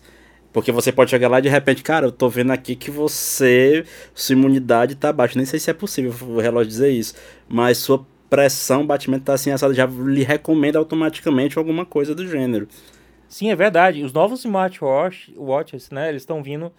[0.53, 3.85] Porque você pode chegar lá e de repente, cara, eu tô vendo aqui que você,
[4.15, 5.39] sua imunidade tá baixa.
[5.39, 7.15] Nem sei se é possível o relógio dizer isso.
[7.49, 12.69] Mas sua pressão, batimento tá assim assado, já lhe recomenda automaticamente alguma coisa do gênero.
[13.27, 14.03] Sim, é verdade.
[14.03, 16.71] Os novos smartwatches, né, eles estão vindo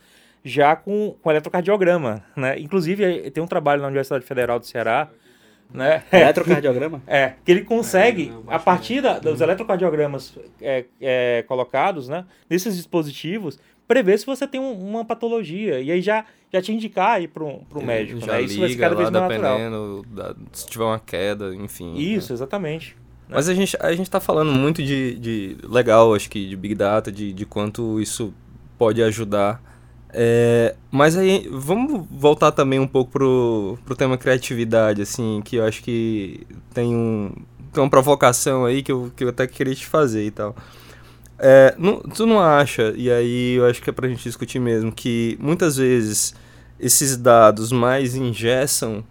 [0.44, 2.60] já com, com eletrocardiograma, né?
[2.60, 5.10] Inclusive, tem um trabalho na Universidade Federal do Ceará,
[5.74, 6.04] né?
[6.12, 7.02] Eletrocardiograma?
[7.08, 12.76] É, que ele consegue, é, a partir da, dos eletrocardiogramas é, é, colocados, né, nesses
[12.76, 17.28] dispositivos, prever se você tem um, uma patologia e aí já, já te indicar aí
[17.28, 18.42] para um médico, já né?
[18.42, 20.04] Isso vai ser cada vez mais natural.
[20.08, 21.96] Da, se tiver uma queda, enfim.
[21.96, 22.36] Isso, né?
[22.36, 22.96] exatamente.
[23.28, 23.36] Né?
[23.36, 26.76] Mas a gente, a gente tá falando muito de, de legal, acho que, de Big
[26.76, 28.34] Data, de, de quanto isso
[28.78, 29.62] pode ajudar
[30.10, 35.66] é, mas aí, vamos voltar também um pouco pro, pro tema criatividade, assim, que eu
[35.66, 37.32] acho que tem, um,
[37.74, 40.56] tem uma provocação aí que eu, que eu até queria te fazer e tal.
[41.40, 44.92] É, não, tu não acha, e aí eu acho que é pra gente discutir mesmo,
[44.92, 46.34] que muitas vezes
[46.80, 49.04] esses dados mais ingessam,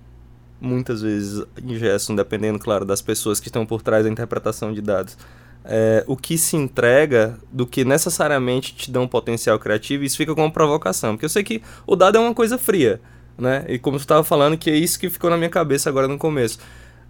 [0.60, 5.16] muitas vezes ingessam, dependendo, claro, das pessoas que estão por trás da interpretação de dados,
[5.68, 10.34] é, o que se entrega do que necessariamente te dá um potencial criativo, isso fica
[10.34, 11.14] com uma provocação.
[11.14, 13.00] Porque eu sei que o dado é uma coisa fria,
[13.36, 13.64] né?
[13.68, 16.18] E como você estava falando, que é isso que ficou na minha cabeça agora no
[16.18, 16.58] começo.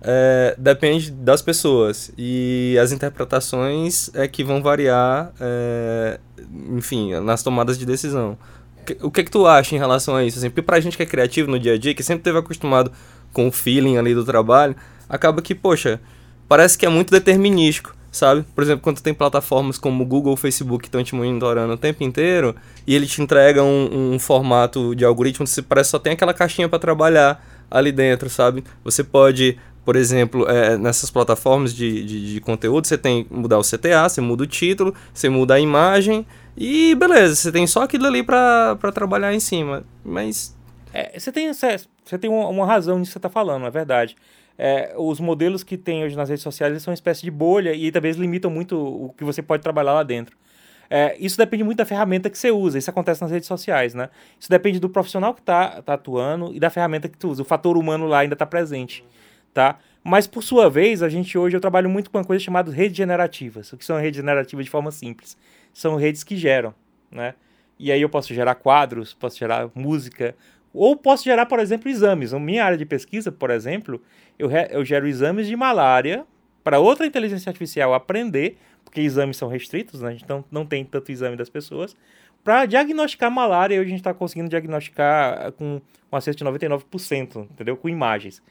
[0.01, 6.21] É, depende das pessoas e as interpretações é que vão variar, é,
[6.71, 8.39] enfim, nas tomadas de decisão.
[9.03, 10.39] O que, é que tu acha em relação a isso?
[10.39, 12.93] Assim, porque pra gente que é criativo no dia a dia, que sempre esteve acostumado
[13.33, 14.77] com o feeling ali do trabalho,
[15.09, 16.01] acaba que, poxa,
[16.47, 18.45] parece que é muito determinístico sabe?
[18.55, 22.55] Por exemplo, quando tem plataformas como Google Facebook que estão te monitorando o tempo inteiro
[22.87, 26.69] e ele te entrega um, um formato de algoritmo, você parece só tem aquela caixinha
[26.69, 28.65] para trabalhar ali dentro, sabe?
[28.85, 33.63] Você pode, por exemplo, é, nessas plataformas de, de, de, conteúdo, você tem mudar o
[33.63, 38.07] CTA, você muda o título, você muda a imagem e beleza, você tem só aquilo
[38.07, 39.85] ali para trabalhar em cima.
[40.05, 40.57] Mas.
[40.95, 44.17] É, você tem, você tem uma, uma razão nisso que você está falando, é verdade
[44.59, 47.87] é, os modelos que tem hoje nas redes sociais são uma espécie de bolha e
[47.87, 50.37] eles limitam muito o que você pode trabalhar lá dentro.
[50.89, 54.09] É, isso depende muito da ferramenta que você usa, isso acontece nas redes sociais, né?
[54.39, 57.43] Isso depende do profissional que está tá atuando e da ferramenta que tu usa.
[57.43, 59.05] O fator humano lá ainda está presente,
[59.53, 59.79] tá?
[60.03, 62.97] Mas, por sua vez, a gente hoje, eu trabalho muito com uma coisa chamada redes
[62.97, 63.73] generativas.
[63.73, 65.37] O que são redes generativas de forma simples?
[65.75, 66.73] São redes que geram,
[67.11, 67.35] né?
[67.77, 70.37] E aí eu posso gerar quadros, posso gerar música,
[70.77, 72.33] ou posso gerar, por exemplo, exames.
[72.33, 74.01] Na minha área de pesquisa, por exemplo,
[74.39, 76.27] eu, eu gero exames de malária
[76.63, 80.09] para outra inteligência artificial aprender, porque exames são restritos, né?
[80.09, 81.97] a gente não, não tem tanto exame das pessoas,
[82.43, 83.81] para diagnosticar malária.
[83.81, 85.81] Hoje a gente está conseguindo diagnosticar com
[86.13, 87.77] um acerto de 99%, entendeu?
[87.77, 88.43] Com imagens.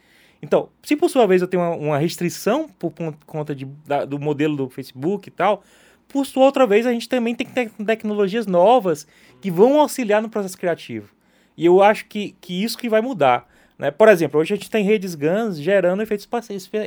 [0.41, 2.93] Então, se por sua vez eu tenho uma, uma restrição por
[3.25, 5.63] conta de, da, do modelo do Facebook e tal,
[6.07, 9.07] por sua outra vez a gente também tem te tecnologias novas
[9.41, 11.14] que vão auxiliar no processo criativo.
[11.57, 13.47] E eu acho que, que isso que vai mudar.
[13.77, 13.91] Né?
[13.91, 16.27] Por exemplo, hoje a gente tem redes GANs gerando efeito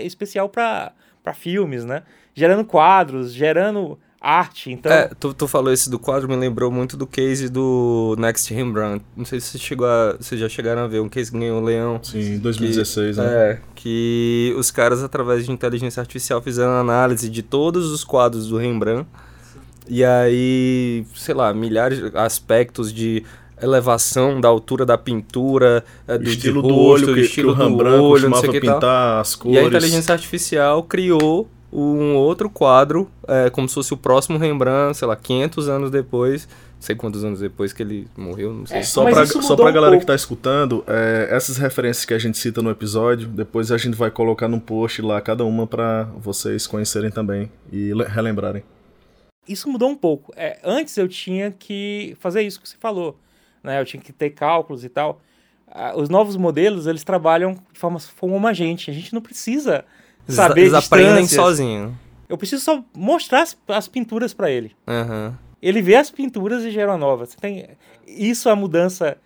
[0.04, 0.92] especial para
[1.34, 2.02] filmes, né?
[2.34, 4.90] Gerando quadros, gerando arte, então...
[4.90, 9.04] É, tu, tu falou esse do quadro, me lembrou muito do case do Next Rembrandt.
[9.16, 11.60] Não sei se você chegou a, vocês já chegaram a ver um case que ganhou
[11.60, 12.00] o Leão.
[12.02, 13.28] Sim, em 2016, que, né?
[13.28, 18.56] É, que os caras, através de inteligência artificial, fizeram análise de todos os quadros do
[18.56, 19.08] Rembrandt.
[19.86, 23.24] E aí, sei lá, milhares de aspectos de
[23.62, 27.68] elevação da altura da pintura, é, do estilo do olho, do que, estilo que o
[27.68, 29.20] do olho, não sei que pintar tal.
[29.20, 29.56] as cores.
[29.56, 34.96] E a inteligência artificial criou um outro quadro, é, como se fosse o próximo Rembrandt,
[34.96, 38.78] sei lá, 500 anos depois, não sei quantos anos depois que ele morreu, não sei.
[38.78, 40.00] É, só pra, só pra um galera pouco.
[40.00, 43.96] que tá escutando, é, essas referências que a gente cita no episódio, depois a gente
[43.96, 48.62] vai colocar num post lá, cada uma para vocês conhecerem também e relembrarem.
[49.46, 50.32] Isso mudou um pouco.
[50.36, 53.18] É, antes eu tinha que fazer isso que você falou
[53.62, 53.80] né?
[53.80, 55.20] Eu tinha que ter cálculos e tal.
[55.70, 58.90] Ah, os novos modelos, eles trabalham de forma como a gente.
[58.90, 59.84] A gente não precisa
[60.26, 61.98] saber Eles aprendem sozinho.
[62.28, 64.74] Eu preciso só mostrar as, as pinturas para ele.
[64.86, 65.32] Uhum.
[65.60, 67.26] Ele vê as pinturas e gera uma nova.
[67.26, 67.66] Você tem...
[68.06, 69.16] Isso é a mudança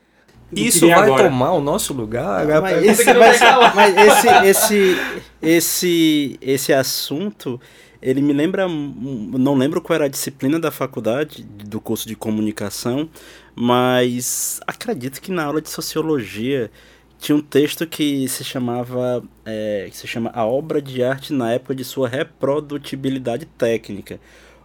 [0.55, 1.25] isso vai agora.
[1.25, 2.47] tomar o nosso lugar?
[2.61, 3.41] Mas, esse, mas,
[3.75, 4.97] mas esse, esse,
[5.41, 7.61] esse, esse assunto,
[8.01, 13.09] ele me lembra, não lembro qual era a disciplina da faculdade, do curso de comunicação,
[13.55, 16.71] mas acredito que na aula de sociologia
[17.19, 21.53] tinha um texto que se chamava é, que se chama a obra de arte na
[21.53, 24.19] época de sua reprodutibilidade técnica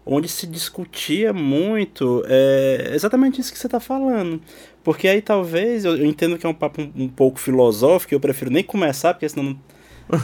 [0.07, 4.41] onde se discutia muito é, exatamente isso que você está falando.
[4.83, 8.19] Porque aí talvez eu, eu, entendo que é um papo um, um pouco filosófico eu
[8.19, 9.59] prefiro nem começar porque senão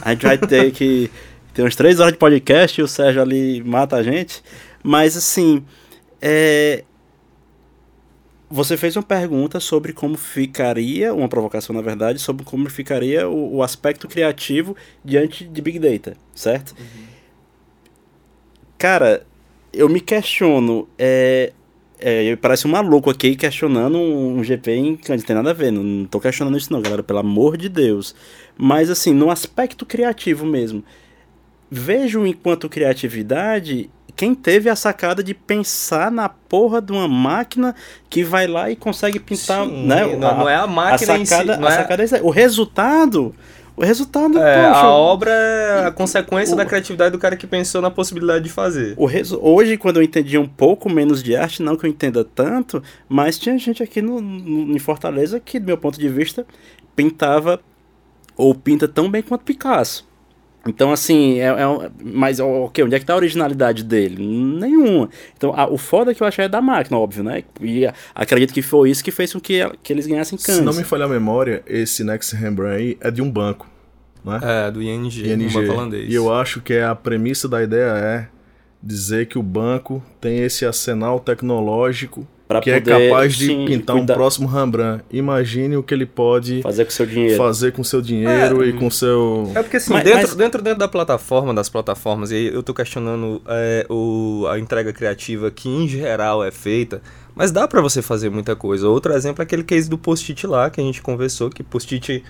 [0.02, 1.10] a gente vai ter que
[1.52, 4.42] ter umas três horas de podcast e o Sérgio ali mata a gente.
[4.82, 5.62] Mas assim,
[6.20, 6.82] é,
[8.54, 13.56] você fez uma pergunta sobre como ficaria, uma provocação na verdade, sobre como ficaria o,
[13.56, 16.72] o aspecto criativo diante de Big Data, certo?
[16.78, 17.04] Uhum.
[18.78, 19.26] Cara,
[19.72, 21.52] eu me questiono, é,
[21.98, 25.52] é, parece um maluco aqui questionando um, um GP em que não tem nada a
[25.52, 28.14] ver, não, não tô questionando isso não, galera, pelo amor de Deus.
[28.56, 30.84] Mas assim, no aspecto criativo mesmo,
[31.68, 37.74] vejo enquanto criatividade quem teve a sacada de pensar na porra de uma máquina
[38.08, 40.16] que vai lá e consegue pintar, Sim, né?
[40.16, 41.70] Não, a, não é a máquina a sacada, em si, a é...
[41.72, 42.22] sacada é...
[42.22, 43.34] o resultado
[43.76, 47.44] o resultado, é, poxa, a obra é a consequência o, da criatividade do cara que
[47.44, 48.94] pensou na possibilidade de fazer.
[48.96, 49.36] O resu...
[49.42, 53.36] Hoje, quando eu entendi um pouco menos de arte, não que eu entenda tanto, mas
[53.36, 56.46] tinha gente aqui no, no, em Fortaleza que, do meu ponto de vista,
[56.94, 57.60] pintava
[58.36, 60.06] ou pinta tão bem quanto Picasso.
[60.66, 64.24] Então, assim, é, é, mas ok, onde é que tá a originalidade dele?
[64.24, 65.08] Nenhuma.
[65.36, 67.44] Então, a, o foda que eu achei é da máquina, óbvio, né?
[67.60, 70.54] E a, acredito que foi isso que fez com que, que eles ganhassem câncer.
[70.54, 73.68] Se não me falha a memória, esse Next Rembrandt aí é de um banco,
[74.24, 74.40] né?
[74.42, 75.52] É, do ING, ING.
[75.52, 76.10] banco holandês.
[76.10, 78.28] E eu acho que a premissa da ideia é
[78.82, 83.46] dizer que o banco tem esse arsenal tecnológico Pra que é poder, é capaz de
[83.46, 84.12] sim, pintar cuidar.
[84.12, 85.02] um próximo Rembrandt.
[85.10, 88.72] Imagine o que ele pode fazer com seu dinheiro, fazer com seu dinheiro é, e
[88.74, 89.50] com seu.
[89.54, 90.34] É porque assim, mas, dentro, mas...
[90.34, 95.50] dentro, dentro da plataforma, das plataformas, e eu tô questionando é, o, a entrega criativa
[95.50, 97.00] que em geral é feita,
[97.34, 98.88] mas dá para você fazer muita coisa.
[98.88, 102.22] Outro exemplo é aquele case do post-it lá que a gente conversou, que post-it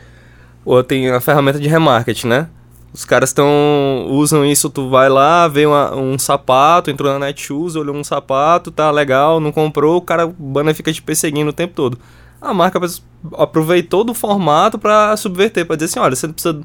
[0.86, 2.48] tem a ferramenta de remarketing, né?
[2.94, 7.74] Os caras estão usam isso, tu vai lá, vê uma, um sapato, entrou na Netshoes,
[7.74, 11.74] olhou um sapato, tá legal, não comprou, o cara, banner fica te perseguindo o tempo
[11.74, 11.98] todo.
[12.40, 12.80] A marca
[13.32, 16.60] aproveitou do formato para subverter, para dizer assim, olha, você não precisa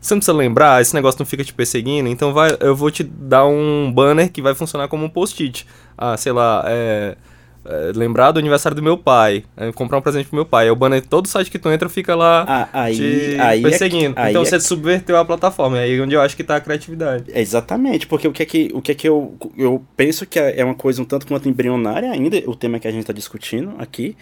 [0.00, 3.04] você não precisa lembrar, esse negócio não fica te perseguindo, então vai, eu vou te
[3.04, 5.66] dar um banner que vai funcionar como um post-it.
[5.98, 7.16] Ah, sei lá, é
[7.64, 10.68] é, lembrar do aniversário do meu pai, é, comprar um presente pro meu pai.
[10.68, 14.18] É o banner, todo site que tu entra fica lá ah, aí, te aí perseguindo.
[14.18, 16.60] É, então é você subverteu a plataforma, é aí onde eu acho que tá a
[16.60, 17.24] criatividade.
[17.34, 20.64] Exatamente, porque o que é que, o que, é que eu, eu penso que é
[20.64, 24.16] uma coisa um tanto quanto embrionária ainda, o tema que a gente está discutindo aqui,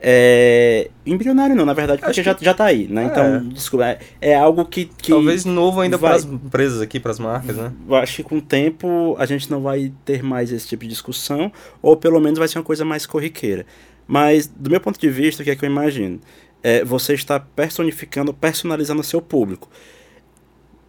[0.00, 0.90] é...
[1.06, 3.04] Embrionário não, na verdade, porque já, já tá aí, né?
[3.04, 3.06] É.
[3.06, 5.10] Então, desculpa, é, é algo que, que.
[5.10, 6.10] Talvez novo ainda vai...
[6.10, 7.72] para as empresas aqui, para as marcas, né?
[7.88, 10.90] Eu acho que com o tempo a gente não vai ter mais esse tipo de
[10.90, 13.64] discussão, ou pelo menos vai ser uma coisa mais corriqueira.
[14.06, 16.20] Mas, do meu ponto de vista, o que é que eu imagino?
[16.62, 19.68] É, você está personificando, personalizando o seu público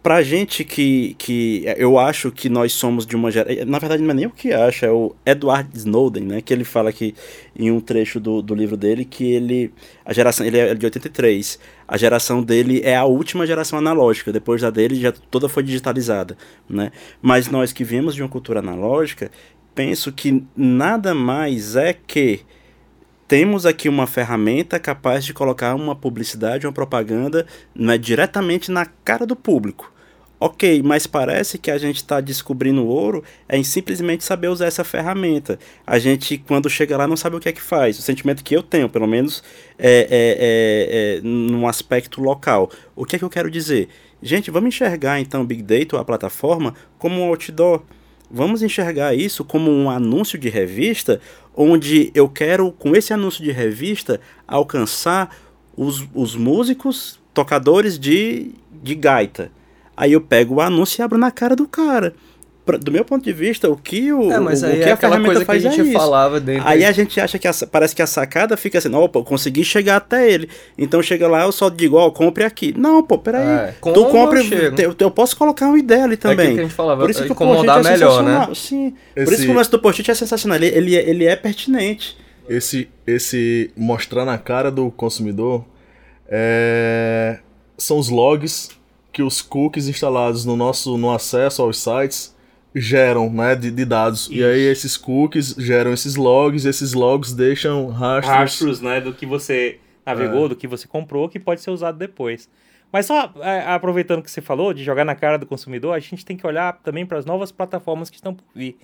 [0.06, 3.66] pra gente que, que eu acho que nós somos de uma geração.
[3.66, 6.40] Na verdade, não é nem o que acha, é o Edward Snowden, né?
[6.40, 7.12] Que ele fala que
[7.58, 9.72] em um trecho do, do livro dele que ele.
[10.04, 10.46] A geração.
[10.46, 11.58] Ele é de 83.
[11.88, 14.32] A geração dele é a última geração analógica.
[14.32, 16.38] Depois da dele já toda foi digitalizada.
[16.70, 16.92] Né?
[17.20, 19.28] Mas nós que viemos de uma cultura analógica,
[19.74, 22.42] penso que nada mais é que
[23.26, 29.26] temos aqui uma ferramenta capaz de colocar uma publicidade, uma propaganda né, diretamente na cara
[29.26, 29.95] do público.
[30.38, 34.84] Ok, mas parece que a gente está descobrindo ouro é em simplesmente saber usar essa
[34.84, 35.58] ferramenta.
[35.86, 37.98] A gente, quando chega lá, não sabe o que é que faz.
[37.98, 39.42] O sentimento que eu tenho, pelo menos
[39.78, 42.70] é, é, é, é num aspecto local.
[42.94, 43.88] O que é que eu quero dizer?
[44.22, 47.82] Gente, vamos enxergar então o Big Data, a plataforma, como um outdoor.
[48.30, 51.18] Vamos enxergar isso como um anúncio de revista,
[51.54, 55.34] onde eu quero, com esse anúncio de revista, alcançar
[55.74, 58.50] os, os músicos, tocadores de,
[58.82, 59.50] de gaita
[59.96, 62.14] Aí eu pego o anúncio e abro na cara do cara.
[62.66, 64.88] Pra, do meu ponto de vista, o que o, é, mas o, aí o que
[64.88, 67.46] é a ferramenta faz que a gente é falava dentro Aí a gente acha que
[67.46, 70.48] a, parece que a sacada fica assim, opa, eu consegui chegar até ele.
[70.76, 72.74] Então chega lá, eu só digo, ó, oh, compre aqui.
[72.76, 73.46] Não, pô, peraí.
[73.46, 74.40] É, tu compre.
[74.78, 76.48] Eu, eu, posso colocar uma ideia ali também.
[76.48, 78.48] É que a gente falava, Por isso que incomodar o é melhor, né?
[78.52, 78.94] Sim.
[79.14, 79.24] Esse...
[79.24, 80.56] Por isso que o lance do post-it é sensacional.
[80.56, 82.18] Ele, ele, ele é pertinente.
[82.48, 85.64] Esse, esse mostrar na cara do consumidor
[86.28, 87.38] é...
[87.78, 88.70] são os logs
[89.16, 92.36] que os cookies instalados no nosso no acesso aos sites
[92.74, 94.24] geram, né, de, de dados.
[94.24, 94.34] Isso.
[94.34, 99.24] E aí esses cookies geram esses logs, esses logs deixam rastros, rastros né, do que
[99.24, 100.48] você navegou, é.
[100.50, 102.46] do que você comprou, que pode ser usado depois.
[102.92, 106.22] Mas só é, aproveitando que você falou de jogar na cara do consumidor, a gente
[106.22, 108.76] tem que olhar também para as novas plataformas que estão por vir.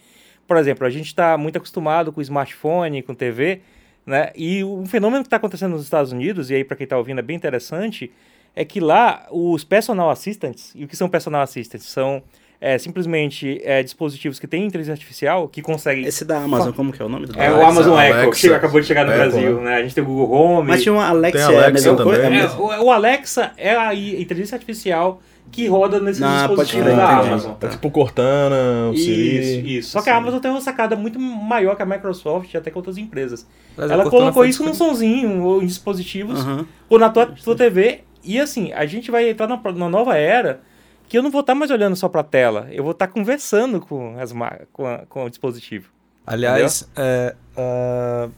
[0.49, 3.61] Por exemplo, a gente está muito acostumado com smartphone, com TV,
[4.07, 4.33] né?
[4.35, 7.19] E um fenômeno que está acontecendo nos Estados Unidos, e aí para quem está ouvindo
[7.19, 8.11] é bem interessante,
[8.55, 11.87] é que lá os personal assistants, e o que são personal assistants?
[11.87, 12.23] São
[12.61, 16.05] é, simplesmente é, dispositivos que têm inteligência artificial, que conseguem...
[16.05, 18.49] Esse da Amazon, como que é o nome do É o Amazon Echo, Alexa.
[18.49, 19.77] que acabou de chegar no Brasil, né?
[19.77, 20.69] A gente tem o Google Home...
[20.69, 22.41] Mas tinha uma Alexa, tem Alexa é também.
[22.41, 27.53] É, o, o, Alexa é a inteligência artificial que roda nesses ah, dispositivos da Amazon.
[27.55, 27.69] Tá.
[27.69, 29.77] tipo Cortana, o Isso, Siri.
[29.79, 29.91] isso.
[29.91, 32.79] Só que a Amazon tem uma sacada muito maior que a Microsoft e até que
[32.79, 33.45] outras empresas.
[33.77, 36.65] Mas Ela colocou isso num sonzinho, ou em dispositivos, uhum.
[36.89, 38.05] ou na tua, tua TV.
[38.23, 40.61] E assim, a gente vai entrar numa, nova era
[41.09, 43.07] que eu não vou estar tá mais olhando só para a tela, eu vou estar
[43.07, 44.33] tá conversando com, as,
[44.73, 45.91] com, a, com o dispositivo.
[46.27, 48.33] Aliás, é, uh,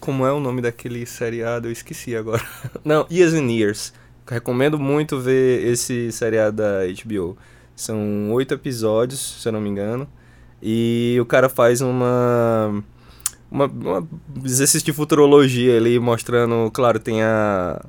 [0.00, 1.68] como é o nome daquele seriado?
[1.68, 2.42] Eu esqueci agora.
[2.84, 3.92] não, Years and Years
[4.26, 7.36] Recomendo muito ver esse seriado da HBO.
[7.76, 10.08] São oito episódios, se eu não me engano.
[10.62, 12.82] E o cara faz uma.
[13.50, 14.08] Uma, uma
[14.44, 17.84] exercício de futurologia ali, mostrando, claro, tem a,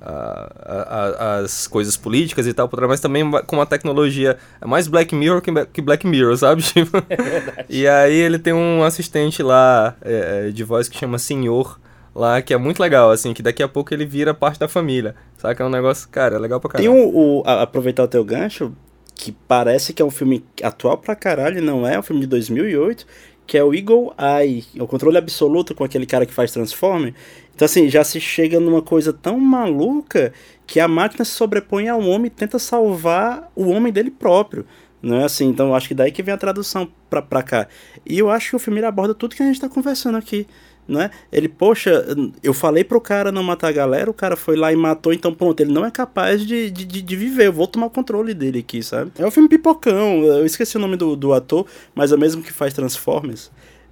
[0.00, 5.14] a, a, as coisas políticas e tal, mas também com uma tecnologia é mais Black
[5.14, 5.42] Mirror
[5.72, 6.62] que Black Mirror, sabe?
[7.08, 11.78] É e aí ele tem um assistente lá é, de voz que chama Senhor,
[12.14, 15.14] lá, que é muito legal, assim, que daqui a pouco ele vira parte da família.
[15.36, 16.90] Sabe que é um negócio, cara, é legal pra caralho.
[16.90, 18.72] Tem o, o a, aproveitar o teu gancho,
[19.14, 21.94] que parece que é um filme atual pra caralho, não é?
[21.94, 23.06] É um filme de 2008,
[23.46, 27.14] que é o Eagle Eye, o controle absoluto com aquele cara que faz Transformer.
[27.58, 30.32] Então, assim, já se chega numa coisa tão maluca
[30.64, 34.64] que a máquina se sobrepõe ao homem e tenta salvar o homem dele próprio.
[35.02, 35.48] Não é assim?
[35.48, 37.66] Então, acho que daí que vem a tradução pra, pra cá.
[38.06, 40.46] E eu acho que o filme aborda tudo que a gente tá conversando aqui
[40.86, 41.10] né?
[41.32, 42.06] Ele, poxa,
[42.42, 45.34] eu falei pro cara não matar a galera, o cara foi lá e matou, então
[45.34, 48.60] pronto, ele não é capaz de, de, de viver, eu vou tomar o controle dele
[48.60, 49.10] aqui, sabe?
[49.18, 52.40] É o filme Pipocão, eu esqueci o nome do, do ator, mas é o mesmo
[52.40, 53.50] que faz Transformers,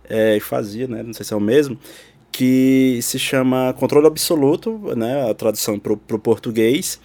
[0.09, 1.03] é, fazia, né?
[1.03, 1.79] Não sei se é o mesmo,
[2.31, 5.31] que se chama Controle Absoluto, né?
[5.31, 7.01] A tradução pro, pro português.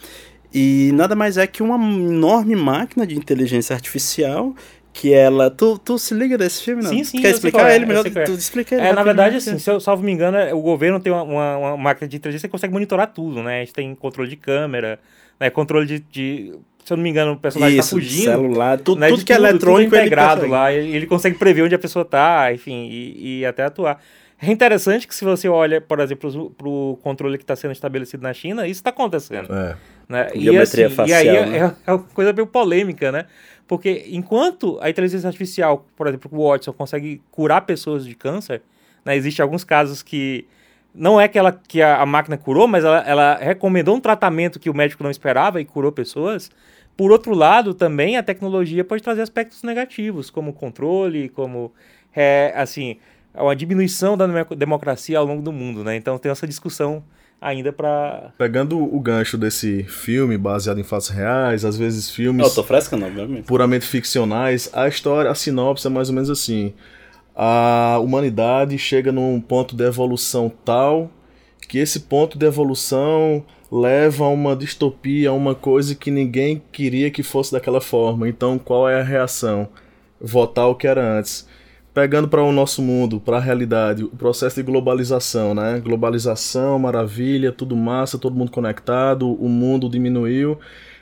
[0.53, 4.53] E nada mais é que uma enorme máquina de inteligência artificial
[4.93, 5.49] que ela.
[5.49, 6.89] Tu, tu se liga desse filme, não?
[6.89, 7.21] Sim, sim.
[7.21, 8.03] Quer explicar é, ele melhor?
[8.03, 8.85] Tu explica ele.
[8.85, 11.57] É, na verdade, assim, se eu salvo me engano, é, o governo tem uma, uma,
[11.57, 13.57] uma, máquina de inteligência que consegue monitorar tudo, né?
[13.57, 14.99] A gente tem controle de câmera,
[15.39, 15.49] né?
[15.49, 15.99] Controle de.
[15.99, 16.53] de
[16.83, 18.23] se eu não me engano, o personagem tá Isso, tá fugindo.
[18.23, 19.09] celular, tudo, né?
[19.09, 20.73] tudo que é eletrônico tudo integrado ele lá.
[20.73, 24.01] Ele, ele consegue prever onde a pessoa tá, enfim, e, e até atuar.
[24.41, 28.23] É interessante que se você olha, por exemplo, para o controle que está sendo estabelecido
[28.23, 29.53] na China, isso está acontecendo.
[29.53, 29.77] É.
[30.09, 30.31] Né?
[30.33, 31.57] E, assim, facial, e aí é, né?
[31.57, 33.27] é, é, uma coisa meio polêmica, né?
[33.67, 38.63] Porque enquanto a inteligência artificial, por exemplo, o Watson consegue curar pessoas de câncer,
[39.05, 40.45] né, existe alguns casos que
[40.93, 44.59] não é que, ela, que a, a máquina curou, mas ela, ela, recomendou um tratamento
[44.59, 46.51] que o médico não esperava e curou pessoas.
[46.97, 51.71] Por outro lado, também a tecnologia pode trazer aspectos negativos, como controle, como
[52.13, 52.97] é, assim,
[53.33, 55.95] uma diminuição da democracia ao longo do mundo, né?
[55.95, 57.03] Então tem essa discussão
[57.39, 62.45] ainda para Pegando o gancho desse filme baseado em fatos reais, às vezes filmes.
[62.45, 63.41] Eu tô fresca, não.
[63.43, 66.73] Puramente ficcionais, a história, a sinopse é mais ou menos assim.
[67.35, 71.09] A humanidade chega num ponto de evolução tal
[71.67, 77.09] que esse ponto de evolução leva a uma distopia, a uma coisa que ninguém queria
[77.09, 78.27] que fosse daquela forma.
[78.27, 79.69] Então, qual é a reação?
[80.19, 81.47] Votar o que era antes
[81.93, 85.79] pegando para o nosso mundo, para a realidade, o processo de globalização, né?
[85.83, 90.57] Globalização, maravilha, tudo massa, todo mundo conectado, o mundo diminuiu,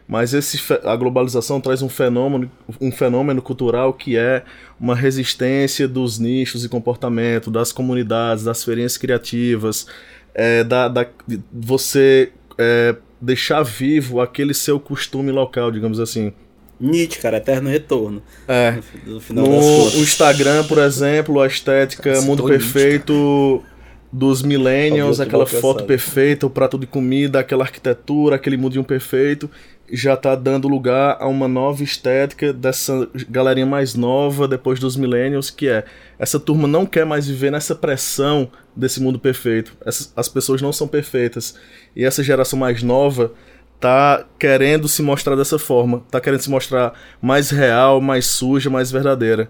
[0.08, 2.50] mas esse, a globalização traz um fenômeno,
[2.82, 4.44] um fenômeno cultural que é
[4.80, 9.86] uma resistência dos nichos e comportamento, das comunidades, das experiências criativas,
[10.34, 11.06] é, da, da,
[11.54, 16.34] você é, deixar vivo aquele seu costume local, digamos assim.
[16.80, 18.24] Nietzsche, cara, eterno retorno.
[18.48, 18.80] É.
[19.06, 23.64] No, no Instagram, por exemplo, a estética Nossa, mundo perfeito
[24.12, 29.50] dos millennials, aquela foto perfeita, o prato de comida, aquela arquitetura, aquele mundinho perfeito,
[29.92, 35.50] já tá dando lugar a uma nova estética dessa galerinha mais nova depois dos millennials,
[35.50, 35.84] que é
[36.18, 39.76] essa turma não quer mais viver nessa pressão desse mundo perfeito.
[39.86, 41.56] Essas, as pessoas não são perfeitas.
[41.96, 43.34] E essa geração mais nova
[43.80, 48.92] tá querendo se mostrar dessa forma, tá querendo se mostrar mais real, mais suja, mais
[48.92, 49.50] verdadeira.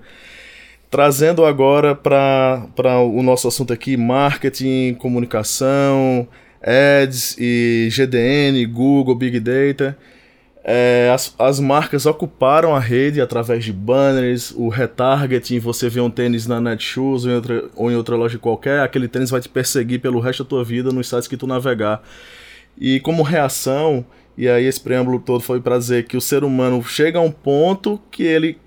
[0.89, 6.27] Trazendo agora para o nosso assunto aqui, marketing, comunicação,
[6.61, 9.97] ads e GDN, Google, Big Data.
[10.63, 16.09] É, as, as marcas ocuparam a rede através de banners, o retargeting, você vê um
[16.09, 19.49] tênis na Netshoes ou em, outra, ou em outra loja qualquer, aquele tênis vai te
[19.49, 22.03] perseguir pelo resto da tua vida nos sites que tu navegar.
[22.79, 24.05] E como reação,
[24.37, 27.31] e aí esse preâmbulo todo foi para dizer que o ser humano chega a um
[27.31, 28.57] ponto que ele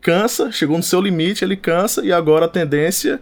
[0.00, 3.20] cansa, chegou no seu limite, ele cansa e agora a tendência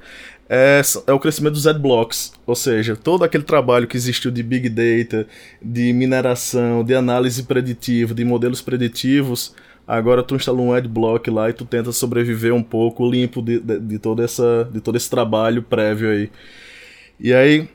[0.48, 4.68] é, é, o crescimento dos adblocks, ou seja, todo aquele trabalho que existiu de big
[4.68, 5.26] data,
[5.60, 9.54] de mineração, de análise preditiva, de modelos preditivos,
[9.86, 13.80] agora tu instala um adblock lá e tu tenta sobreviver um pouco limpo de, de,
[13.80, 16.30] de, toda essa, de todo esse trabalho prévio aí.
[17.18, 17.68] E aí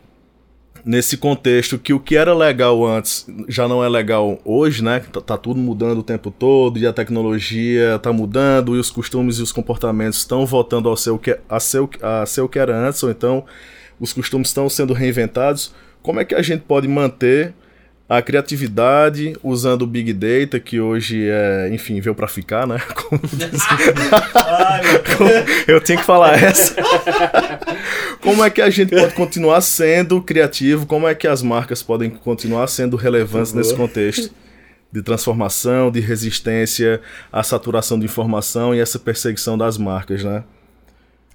[0.85, 4.99] nesse contexto que o que era legal antes já não é legal hoje, né?
[5.11, 9.37] Tá, tá tudo mudando o tempo todo e a tecnologia tá mudando e os costumes
[9.37, 12.75] e os comportamentos estão voltando ao seu que a ser, a ser o que era
[12.87, 13.45] antes, ou então
[13.99, 15.73] os costumes estão sendo reinventados.
[16.01, 17.53] Como é que a gente pode manter
[18.11, 22.75] a criatividade usando o Big Data, que hoje é, enfim, veio para ficar, né?
[25.65, 26.75] Eu tinha que falar essa.
[28.21, 30.85] Como é que a gente pode continuar sendo criativo?
[30.85, 34.29] Como é que as marcas podem continuar sendo relevantes nesse contexto?
[34.91, 36.99] De transformação, de resistência
[37.31, 40.43] à saturação de informação e essa perseguição das marcas, né?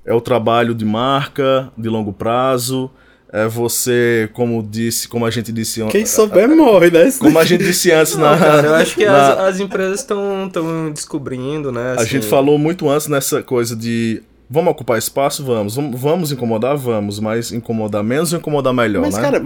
[0.04, 2.90] É o trabalho de marca, de longo prazo,
[3.32, 5.92] é você, como disse, como a gente disse ontem.
[5.92, 7.10] Quem souber morre, né?
[7.18, 8.36] Como a gente disse antes na.
[8.38, 10.50] Cara, eu acho que na, as, as empresas estão
[10.92, 11.92] descobrindo, né?
[11.92, 12.02] Assim.
[12.02, 14.22] A gente falou muito antes nessa coisa de.
[14.48, 15.44] Vamos ocupar espaço?
[15.44, 15.76] Vamos.
[15.76, 16.76] Vamos incomodar?
[16.76, 17.18] Vamos.
[17.18, 19.20] Mas incomodar menos ou incomodar melhor, mas, né?
[19.20, 19.40] Cara,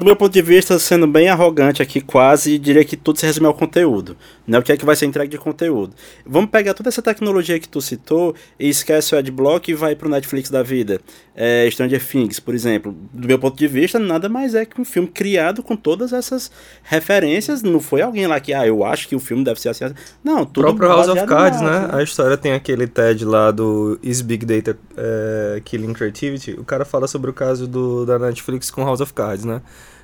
[0.00, 3.46] do meu ponto de vista, sendo bem arrogante aqui, quase diria que tudo se resume
[3.46, 4.16] ao conteúdo.
[4.46, 4.58] Né?
[4.58, 5.94] O que é que vai ser entregue de conteúdo.
[6.24, 10.08] Vamos pegar toda essa tecnologia que tu citou e esquece o Adblock e vai pro
[10.08, 11.02] Netflix da vida.
[11.36, 12.96] É, Stranger Things, por exemplo.
[13.12, 16.50] Do meu ponto de vista, nada mais é que um filme criado com todas essas
[16.82, 17.62] referências.
[17.62, 19.84] Não foi alguém lá que, ah, eu acho que o filme deve ser assim.
[19.84, 19.94] assim.
[20.24, 21.78] Não, tudo O próprio House of Cards, né?
[21.78, 21.88] né?
[21.92, 26.52] A história tem aquele TED lá do Is Big Data é, Killing Creativity.
[26.52, 29.60] O cara fala sobre o caso do, da Netflix com House of Cards, né?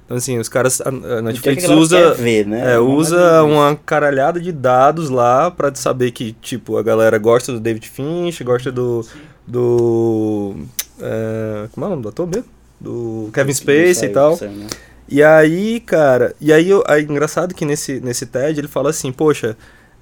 [0.07, 0.81] Então, assim, os caras.
[0.81, 2.15] A Netflix que usa.
[2.15, 2.75] Ver, né?
[2.75, 7.59] É, usa uma caralhada de dados lá pra saber que, tipo, a galera gosta do
[7.59, 9.05] David Finch, gosta do.
[9.45, 10.55] Do.
[11.01, 12.45] É, como é o nome do ator mesmo?
[12.81, 14.39] Do Kevin Spacey e tal.
[14.41, 14.69] Né?
[15.09, 16.37] E aí, cara.
[16.41, 19.57] E aí, é engraçado que nesse, nesse TED ele fala assim: Poxa.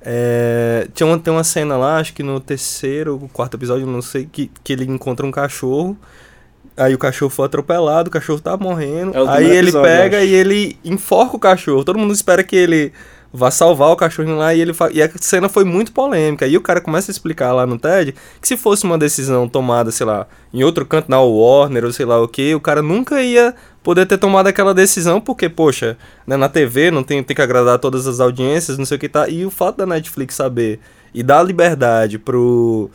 [0.06, 4.28] É, tinha uma, tem uma cena lá, acho que no terceiro, quarto episódio, não sei,
[4.30, 5.96] que, que ele encontra um cachorro
[6.76, 9.16] Aí o cachorro foi atropelado, o cachorro tá morrendo.
[9.16, 11.84] É aí ele episódio, pega e ele enforca o cachorro.
[11.84, 12.92] Todo mundo espera que ele
[13.32, 14.88] vá salvar o cachorrinho lá e ele fa...
[14.92, 16.46] e a cena foi muito polêmica.
[16.46, 19.90] E o cara começa a explicar lá no TED que se fosse uma decisão tomada,
[19.90, 23.20] sei lá, em outro canto na Warner ou sei lá o que, o cara nunca
[23.20, 27.42] ia poder ter tomado aquela decisão porque, poxa, né, na TV não tem, tem que
[27.42, 29.28] agradar todas as audiências, não sei o que tá.
[29.28, 30.78] E o fato da Netflix saber
[31.12, 32.88] e dar liberdade pro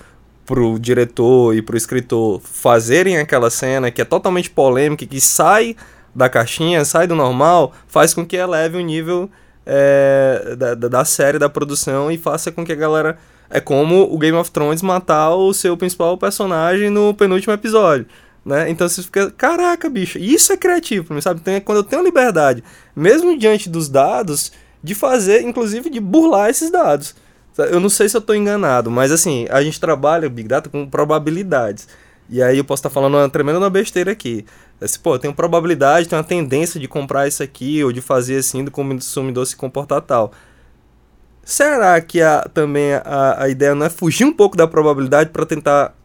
[0.50, 5.76] pro diretor e pro escritor fazerem aquela cena que é totalmente polêmica, que sai
[6.16, 9.30] da caixinha, sai do normal, faz com que eleve o nível
[9.64, 13.16] é, da, da série, da produção e faça com que a galera.
[13.52, 18.08] É como o Game of Thrones matar o seu principal personagem no penúltimo episódio.
[18.43, 18.72] Né?
[18.72, 21.41] Então você fica, caraca, bicho, isso é criativo sabe?
[21.41, 22.64] Então, é quando eu tenho liberdade,
[22.95, 24.52] mesmo diante dos dados,
[24.84, 27.16] de fazer, inclusive de burlar esses dados.
[27.66, 30.88] Eu não sei se eu estou enganado, mas assim, a gente trabalha Big Data com
[30.88, 31.88] probabilidades.
[32.30, 34.45] E aí eu posso estar tá falando uma tremenda besteira aqui.
[34.80, 38.38] Assim, pô, tem uma probabilidade, tem uma tendência de comprar isso aqui, ou de fazer
[38.38, 40.32] assim, do consumidor se comportar tal.
[41.43, 45.45] Será que a, também a, a ideia não é fugir um pouco da probabilidade para
[45.45, 45.95] tentar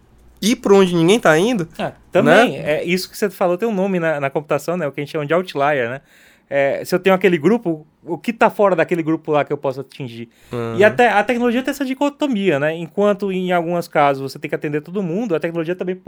[0.40, 1.68] ir para onde ninguém está indo?
[1.78, 2.78] É, também, né?
[2.78, 4.86] é isso que você falou tem um nome na, na computação, né?
[4.86, 6.00] O que a gente chama de outlier, né?
[6.48, 9.56] É, se eu tenho aquele grupo, o que está fora daquele grupo lá que eu
[9.56, 10.28] posso atingir?
[10.52, 10.76] Uhum.
[10.76, 12.74] E até a tecnologia tem essa dicotomia, né?
[12.74, 16.00] Enquanto em alguns casos você tem que atender todo mundo, a tecnologia também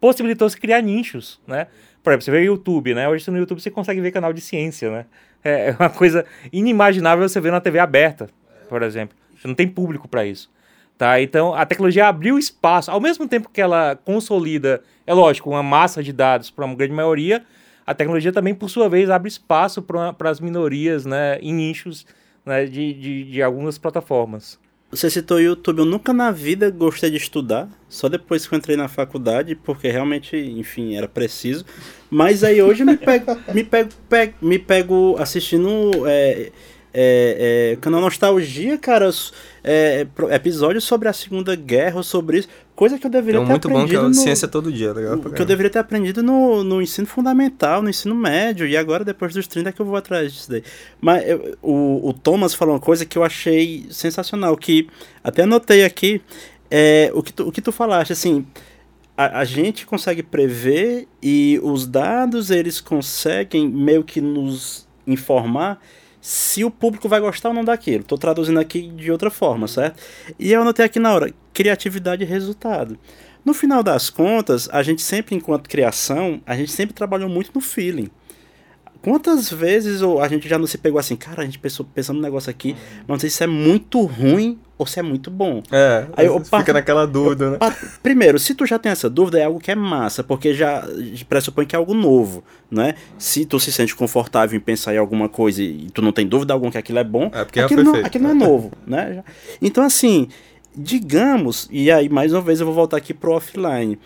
[0.00, 1.66] possibilitou se criar nichos, né?
[2.02, 3.08] Por exemplo, você vê o YouTube, né?
[3.08, 5.06] Hoje no YouTube você consegue ver canal de ciência, né?
[5.42, 8.28] É, é uma coisa inimaginável você ver na TV aberta,
[8.68, 9.16] por exemplo.
[9.36, 10.50] Você não tem público para isso.
[11.00, 11.18] Tá?
[11.18, 16.02] Então, a tecnologia abriu espaço, ao mesmo tempo que ela consolida, é lógico, uma massa
[16.02, 17.42] de dados para uma grande maioria,
[17.90, 22.06] a tecnologia também, por sua vez, abre espaço para as minorias né, em nichos
[22.46, 24.60] né, de, de, de algumas plataformas.
[24.92, 28.58] Você citou o YouTube, eu nunca na vida gostei de estudar, só depois que eu
[28.58, 31.64] entrei na faculdade, porque realmente, enfim, era preciso.
[32.08, 36.52] Mas aí hoje me pego, me pego, pego me pego assistindo é,
[36.92, 39.10] é, é, canal Nostalgia, cara,
[39.62, 43.70] é, episódios sobre a Segunda Guerra, sobre isso, coisa que eu deveria é ter aprendido.
[43.70, 45.18] muito bom que é no, ciência todo dia, legal?
[45.18, 49.32] Que eu deveria ter aprendido no, no ensino fundamental, no ensino médio, e agora depois
[49.32, 50.64] dos 30 é que eu vou atrás disso daí.
[51.00, 54.88] Mas eu, o, o Thomas falou uma coisa que eu achei sensacional, que
[55.22, 56.20] até anotei aqui,
[56.70, 58.44] é, o, que tu, o que tu falaste, assim,
[59.16, 65.80] a, a gente consegue prever e os dados eles conseguem meio que nos informar
[66.20, 68.02] se o público vai gostar ou não daquilo.
[68.02, 70.02] Estou traduzindo aqui de outra forma, certo?
[70.38, 72.98] E eu anotei aqui na hora, criatividade e resultado.
[73.44, 77.60] No final das contas, a gente sempre, enquanto criação, a gente sempre trabalhou muito no
[77.60, 78.10] feeling.
[79.02, 82.22] Quantas vezes a gente já não se pegou assim, cara, a gente pensou, pensando no
[82.22, 85.62] negócio aqui, mas não sei se é muito ruim ou se é muito bom.
[85.70, 87.58] É, aí eu, fica naquela dúvida, eu, né?
[88.02, 90.86] Primeiro, se tu já tem essa dúvida, é algo que é massa, porque já
[91.28, 92.94] pressupõe que é algo novo, né?
[93.18, 96.54] Se tu se sente confortável em pensar em alguma coisa e tu não tem dúvida
[96.54, 99.22] alguma que aquilo é bom, é porque aquilo, não, aquilo não é novo, né?
[99.60, 100.28] Então, assim,
[100.74, 103.98] digamos, e aí mais uma vez eu vou voltar aqui pro offline.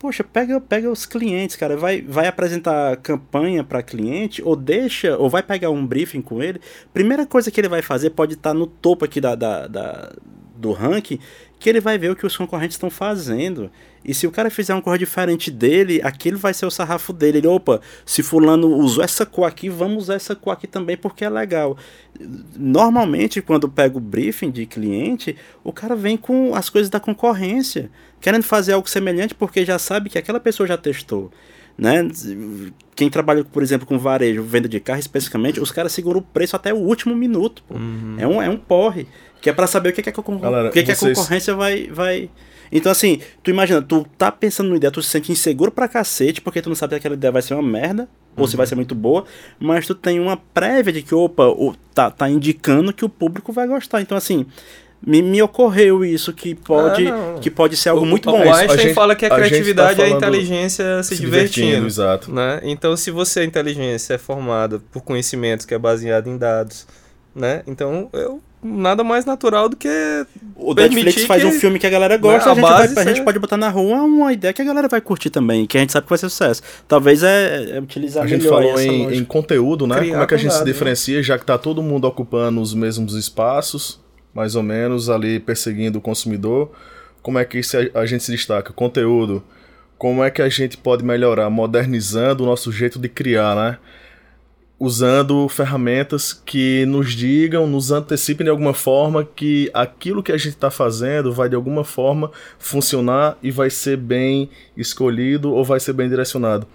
[0.00, 5.28] Poxa, pega, pega os clientes, cara, vai, vai apresentar campanha para cliente ou deixa, ou
[5.28, 6.58] vai pegar um briefing com ele.
[6.90, 10.10] Primeira coisa que ele vai fazer pode estar tá no topo aqui da, da, da
[10.56, 11.18] do ranking,
[11.58, 13.70] que ele vai ver o que os concorrentes estão fazendo.
[14.04, 17.38] E se o cara fizer uma coisa diferente dele, aquilo vai ser o sarrafo dele.
[17.38, 21.24] Ele, opa, se fulano usou essa cor aqui, vamos usar essa cor aqui também porque
[21.24, 21.76] é legal.
[22.56, 27.90] Normalmente, quando pega o briefing de cliente, o cara vem com as coisas da concorrência,
[28.20, 31.30] querendo fazer algo semelhante porque já sabe que aquela pessoa já testou.
[31.76, 32.06] Né?
[32.94, 36.56] Quem trabalha, por exemplo, com varejo, venda de carro especificamente, os caras seguram o preço
[36.56, 37.62] até o último minuto.
[37.70, 38.16] Uhum.
[38.18, 39.06] É, um, é um porre.
[39.40, 40.98] Que é para saber o que, é que, a, Galera, o que, vocês...
[40.98, 42.28] que a concorrência vai, vai,
[42.72, 46.40] então, assim, tu imagina, tu tá pensando numa ideia, tu se sente inseguro pra cacete,
[46.40, 48.74] porque tu não sabe se aquela ideia vai ser uma merda, ou se vai ser
[48.74, 49.24] muito boa,
[49.58, 53.52] mas tu tem uma prévia de que, opa, o, tá, tá indicando que o público
[53.52, 54.00] vai gostar.
[54.00, 54.46] Então, assim,
[55.04, 58.38] me, me ocorreu isso, que pode, ah, que pode ser algo o, muito bom.
[58.38, 61.22] O Einstein a gente, fala que a, a criatividade tá é a inteligência se, se
[61.22, 61.66] divertindo.
[61.66, 61.86] divertindo.
[61.86, 62.32] Exato.
[62.32, 62.60] Né?
[62.62, 66.86] Então, se você, a inteligência é formada por conhecimentos que é baseado em dados,
[67.34, 67.62] né?
[67.66, 69.88] Então, eu nada mais natural do que.
[70.54, 73.04] O Netflix faz que, um filme que a galera gosta, né, a, a, gente, vai,
[73.04, 75.78] a gente pode botar na rua uma ideia que a galera vai curtir também, que
[75.78, 76.62] a gente sabe que vai ser sucesso.
[76.86, 79.96] Talvez é, é utilizar A gente falou em, em, conteúdo, né?
[79.96, 82.74] Criar Como é que a gente se diferencia, já que tá todo mundo ocupando os
[82.74, 83.98] mesmos espaços,
[84.34, 86.70] mais ou menos, ali perseguindo o consumidor.
[87.22, 88.72] Como é que isso a, a gente se destaca?
[88.72, 89.42] Conteúdo.
[89.96, 93.78] Como é que a gente pode melhorar, modernizando o nosso jeito de criar, né?
[94.80, 100.54] Usando ferramentas que nos digam, nos antecipem de alguma forma que aquilo que a gente
[100.54, 105.92] está fazendo vai de alguma forma funcionar e vai ser bem escolhido ou vai ser
[105.92, 106.66] bem direcionado.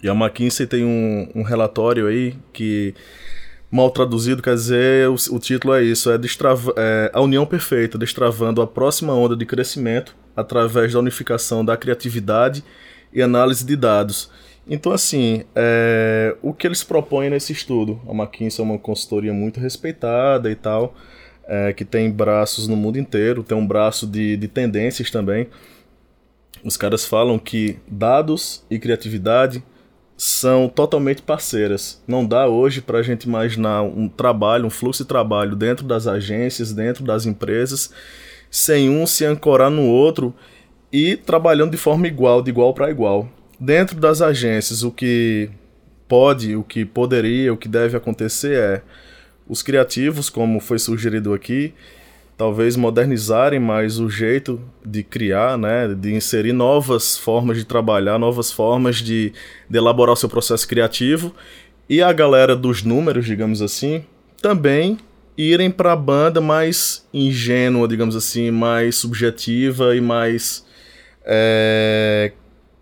[0.00, 2.94] E a McKinsey tem um, um relatório aí que,
[3.68, 7.98] mal traduzido, quer dizer, o, o título é isso: é, destrava, é a união perfeita,
[7.98, 12.62] destravando a próxima onda de crescimento através da unificação da criatividade
[13.12, 14.30] e análise de dados.
[14.68, 18.00] Então, assim, é, o que eles propõem nesse estudo?
[18.06, 20.94] A McKinsey é uma consultoria muito respeitada e tal,
[21.46, 25.48] é, que tem braços no mundo inteiro, tem um braço de, de tendências também.
[26.62, 29.62] Os caras falam que dados e criatividade
[30.18, 32.02] são totalmente parceiras.
[32.06, 36.06] Não dá hoje para a gente imaginar um trabalho, um fluxo de trabalho dentro das
[36.06, 37.90] agências, dentro das empresas,
[38.50, 40.34] sem um se ancorar no outro
[40.92, 43.28] e trabalhando de forma igual, de igual para igual.
[43.60, 45.50] Dentro das agências, o que
[46.06, 48.82] pode, o que poderia, o que deve acontecer é
[49.48, 51.74] os criativos, como foi sugerido aqui,
[52.36, 58.52] talvez modernizarem mais o jeito de criar, né, de inserir novas formas de trabalhar, novas
[58.52, 59.32] formas de,
[59.68, 61.34] de elaborar o seu processo criativo.
[61.88, 64.04] E a galera dos números, digamos assim,
[64.40, 64.98] também
[65.36, 70.64] irem para a banda mais ingênua, digamos assim, mais subjetiva e mais
[71.24, 72.32] é,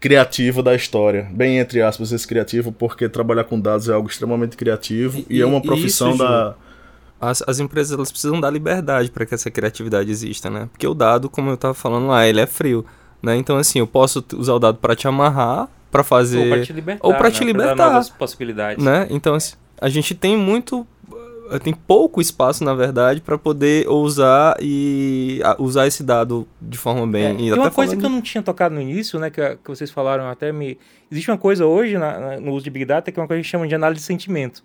[0.07, 1.28] criativo da história.
[1.32, 5.42] Bem entre aspas esse criativo, porque trabalhar com dados é algo extremamente criativo e, e
[5.42, 6.54] é uma profissão isso, da.
[7.20, 10.68] As, as empresas elas precisam dar liberdade para que essa criatividade exista, né?
[10.70, 12.84] Porque o dado, como eu estava falando lá, ele é frio,
[13.20, 13.36] né?
[13.36, 16.72] Então assim, eu posso usar o dado para te amarrar, para fazer ou para te
[16.72, 17.46] libertar, ou para te né?
[17.46, 19.09] libertar, novas possibilidades, né?
[19.11, 20.86] Então assim, a gente tem muito
[21.62, 27.24] tem pouco espaço, na verdade, para poder usar e usar esse dado de forma bem.
[27.24, 28.01] É, tem uma coisa falando...
[28.01, 30.78] que eu não tinha tocado no início, né, que, que vocês falaram até me.
[31.11, 33.42] Existe uma coisa hoje na, na, no uso de Big Data que é uma coisa
[33.42, 34.64] que chama de análise de sentimento.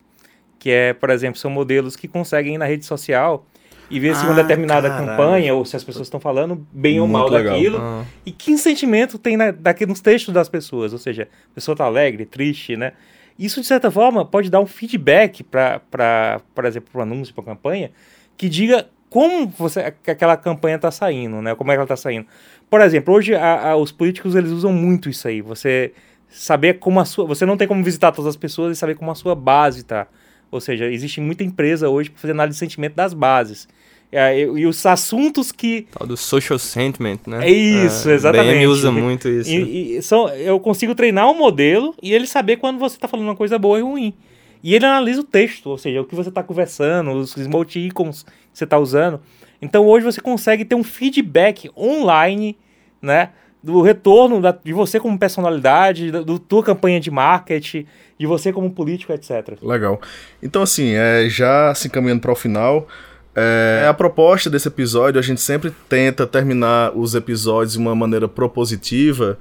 [0.57, 3.45] Que é, por exemplo, são modelos que conseguem ir na rede social
[3.89, 5.07] e ver ah, se uma ah, determinada caralho.
[5.07, 7.53] campanha ou se as pessoas estão falando bem Muito ou mal legal.
[7.53, 7.77] daquilo.
[7.79, 8.05] Ah.
[8.25, 10.93] E que sentimento tem na, daqui, nos textos das pessoas.
[10.93, 12.93] Ou seja, a pessoa está alegre, triste, né?
[13.41, 17.41] Isso, de certa forma, pode dar um feedback para, por exemplo, para o anúncio, para
[17.41, 17.91] a campanha,
[18.37, 21.55] que diga como você, aquela campanha está saindo, né?
[21.55, 22.27] Como é que ela está saindo.
[22.69, 25.41] Por exemplo, hoje a, a, os políticos eles usam muito isso aí.
[25.41, 25.91] Você
[26.29, 27.25] saber como a sua.
[27.25, 30.05] Você não tem como visitar todas as pessoas e saber como a sua base está.
[30.51, 33.67] Ou seja, existe muita empresa hoje para fazer análise de sentimento das bases.
[34.11, 35.87] É, e, os assuntos que.
[35.97, 37.47] Tal do social sentiment, né?
[37.47, 38.55] É isso, é, exatamente.
[38.55, 39.49] BM usa muito isso.
[39.49, 43.27] E, e, são, eu consigo treinar um modelo e ele saber quando você está falando
[43.27, 44.13] uma coisa boa e ruim.
[44.61, 48.31] E ele analisa o texto, ou seja, o que você está conversando, os emoticons que
[48.53, 49.21] você está usando.
[49.61, 52.57] Então hoje você consegue ter um feedback online,
[53.01, 53.29] né?
[53.63, 57.85] do retorno da, de você como personalidade, da do tua campanha de marketing,
[58.17, 59.57] de você como político, etc.
[59.61, 60.01] Legal.
[60.41, 62.87] Então, assim, é, já se encaminhando para o final,
[63.35, 68.27] é, a proposta desse episódio, a gente sempre tenta terminar os episódios de uma maneira
[68.27, 69.39] propositiva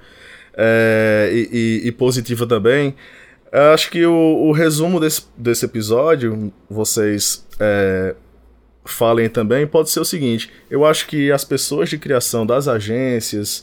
[0.55, 2.95] é, e, e, e, positiva também.
[3.51, 8.15] Eu acho que o, o, resumo desse, desse episódio, vocês é,
[8.85, 13.63] falem também, pode ser o seguinte: eu acho que as pessoas de criação das agências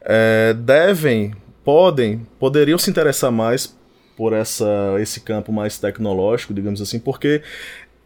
[0.00, 3.76] é, devem, podem, poderiam se interessar mais
[4.16, 7.42] por essa, esse campo mais tecnológico, digamos assim, porque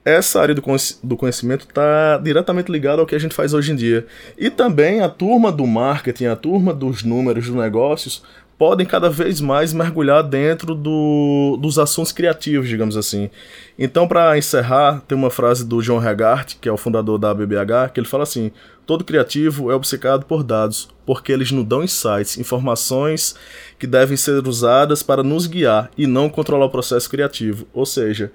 [0.05, 4.07] essa área do conhecimento está diretamente ligada ao que a gente faz hoje em dia.
[4.36, 8.22] E também a turma do marketing, a turma dos números, dos negócios,
[8.59, 13.30] podem cada vez mais mergulhar dentro do, dos assuntos criativos, digamos assim.
[13.78, 17.90] Então, para encerrar, tem uma frase do John Regart, que é o fundador da BBH,
[17.92, 18.53] que ele fala assim:
[18.86, 23.34] todo criativo é obcecado por dados, porque eles nos dão insights, informações
[23.78, 27.66] que devem ser usadas para nos guiar e não controlar o processo criativo.
[27.72, 28.30] Ou seja,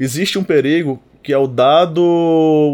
[0.00, 2.02] existe um perigo que é o dado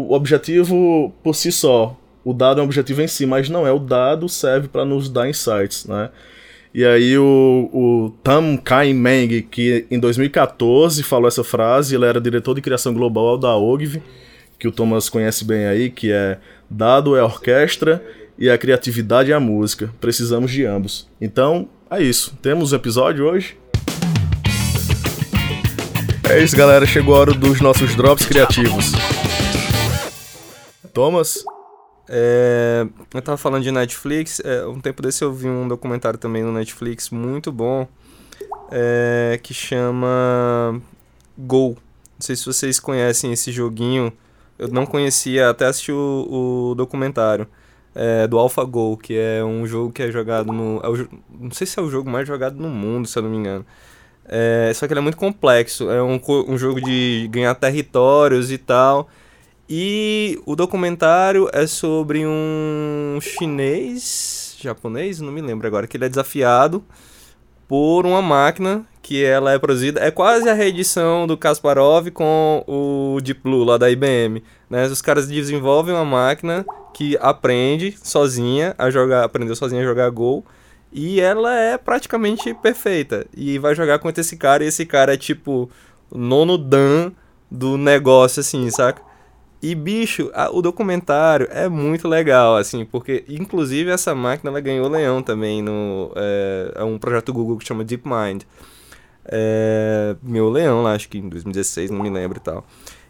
[0.09, 1.95] objetivo por si só.
[2.23, 3.71] O dado é um objetivo em si, mas não é.
[3.71, 6.09] O dado serve para nos dar insights, né?
[6.73, 12.21] E aí o, o Tam Kai Meng, que em 2014 falou essa frase, ele era
[12.21, 14.01] diretor de criação global da OGV,
[14.59, 16.37] que o Thomas conhece bem aí, que é
[16.69, 18.03] dado é a orquestra
[18.37, 19.91] e a criatividade é a música.
[19.99, 21.07] Precisamos de ambos.
[21.19, 22.37] Então, é isso.
[22.41, 23.57] Temos um episódio hoje.
[26.29, 26.85] É isso, galera.
[26.85, 28.91] Chegou a hora dos nossos drops criativos.
[30.93, 31.43] Thomas?
[32.09, 34.41] É, eu tava falando de Netflix.
[34.41, 37.87] É, um tempo desse eu vi um documentário também no Netflix muito bom.
[38.69, 40.81] É, que chama
[41.37, 41.69] Go.
[41.69, 44.11] Não sei se vocês conhecem esse joguinho.
[44.59, 47.47] Eu não conhecia até assistir o, o documentário.
[47.95, 50.79] É, do AlphaGo, que é um jogo que é jogado no.
[50.83, 51.07] É o,
[51.39, 53.65] não sei se é o jogo mais jogado no mundo, se eu não me engano.
[54.27, 55.89] É, só que ele é muito complexo.
[55.89, 59.07] É um, um jogo de ganhar territórios e tal.
[59.69, 66.09] E o documentário é sobre um chinês, japonês, não me lembro agora, que ele é
[66.09, 66.83] desafiado
[67.67, 69.99] por uma máquina que ela é produzida.
[69.99, 74.41] É quase a reedição do Kasparov com o Deep Blue lá da IBM.
[74.69, 74.85] Né?
[74.85, 80.45] Os caras desenvolvem uma máquina que aprende sozinha a jogar, aprendeu sozinha a jogar Go
[80.91, 83.25] e ela é praticamente perfeita.
[83.35, 85.69] E vai jogar contra esse cara, e esse cara é tipo
[86.11, 87.11] nono dan
[87.49, 89.01] do negócio, assim, saca?
[89.61, 94.87] E, bicho, a, o documentário é muito legal, assim, porque, inclusive, essa máquina, ela ganhou
[94.87, 96.11] leão também no...
[96.15, 98.43] É, é um projeto Google que chama DeepMind.
[99.25, 102.63] É, meu leão lá, acho que em 2016, não me lembro e tal.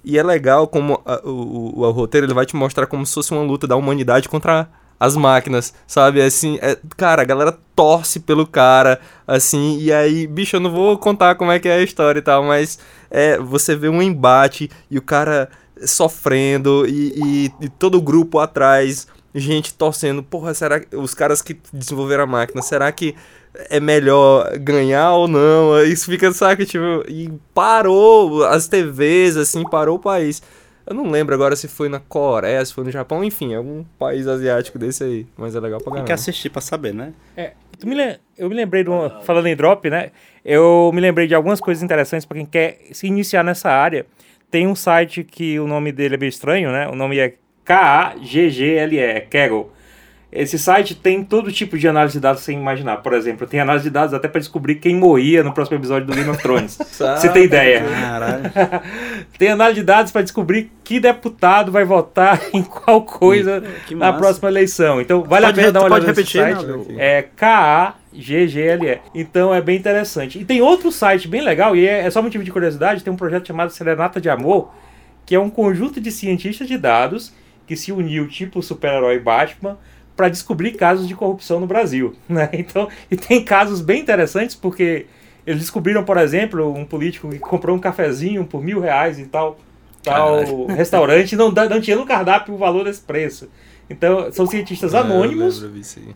[0.03, 3.13] E é legal como a, o, o, o roteiro ele vai te mostrar como se
[3.13, 4.69] fosse uma luta da humanidade contra
[4.99, 6.21] as máquinas, sabe?
[6.21, 10.97] Assim, é, cara, a galera torce pelo cara, assim, e aí, bicho, eu não vou
[10.97, 12.79] contar como é que é a história e tal, mas
[13.11, 15.47] é, você vê um embate e o cara
[15.85, 21.39] sofrendo e, e, e todo o grupo atrás, gente torcendo, porra, será que os caras
[21.39, 23.13] que desenvolveram a máquina, será que
[23.69, 25.79] é melhor ganhar ou não?
[25.83, 30.41] Isso fica, sabe, tipo, e parou as TVs, assim, parou o país.
[30.87, 34.25] Eu não lembro agora se foi na Coreia, se foi no Japão, enfim, algum país
[34.25, 35.27] asiático desse aí.
[35.35, 36.03] Mas é legal pra ganhar.
[36.03, 37.13] Tem que assistir pra saber, né?
[37.35, 37.51] É,
[37.83, 39.21] me eu me lembrei de uma.
[39.21, 40.11] Falando em drop, né?
[40.45, 44.05] Eu me lembrei de algumas coisas interessantes para quem quer se iniciar nessa área.
[44.49, 46.87] Tem um site que o nome dele é bem estranho, né?
[46.87, 47.33] O nome é
[47.65, 49.69] K-A-G-G-L-E, Kaggle.
[50.37, 52.97] Esse site tem todo tipo de análise de dados sem imaginar.
[52.97, 56.13] Por exemplo, tem análise de dados até para descobrir quem morria no próximo episódio do
[56.13, 56.77] Game of Thrones.
[56.91, 57.83] Você tem ideia?
[59.39, 64.47] tem análise de dados para descobrir que deputado vai votar em qual coisa na próxima
[64.47, 65.01] eleição.
[65.01, 66.65] Então, vale pode, a pena dar uma olhada pode repetir, site.
[66.67, 68.99] Não, é K-A-G-G-L-E.
[69.15, 70.37] Então, é bem interessante.
[70.37, 73.17] E tem outro site bem legal, e é, é só motivo de curiosidade, tem um
[73.17, 74.71] projeto chamado Serenata de Amor,
[75.25, 77.33] que é um conjunto de cientistas de dados
[77.65, 79.77] que se uniu tipo o super-herói Batman
[80.17, 82.15] para descobrir casos de corrupção no Brasil.
[82.27, 82.49] Né?
[82.51, 85.05] Então, e tem casos bem interessantes, porque
[85.45, 89.57] eles descobriram, por exemplo, um político que comprou um cafezinho por mil reais e tal,
[90.03, 93.47] tal restaurante não, não tinha no cardápio o valor desse preço.
[93.89, 95.65] Então, são cientistas é, anônimos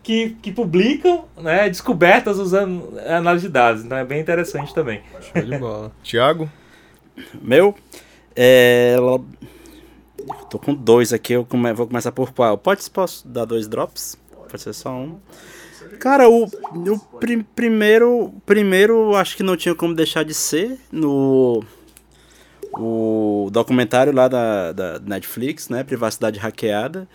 [0.02, 3.82] que, que publicam né, descobertas usando análise de dados.
[3.82, 5.00] Então, é bem interessante também.
[5.32, 5.92] Show de bola.
[6.04, 6.50] Tiago?
[7.40, 7.74] Meu?
[8.36, 8.96] É,
[10.50, 11.72] Tô com dois aqui, eu come...
[11.72, 12.56] vou começar por qual?
[12.58, 14.16] Pode, posso dar dois drops?
[14.48, 15.18] Pode ser só um.
[15.98, 21.62] Cara, o, o prim, primeiro, primeiro acho que não tinha como deixar de ser no
[22.74, 25.84] o documentário lá da, da Netflix, né?
[25.84, 27.08] Privacidade hackeada.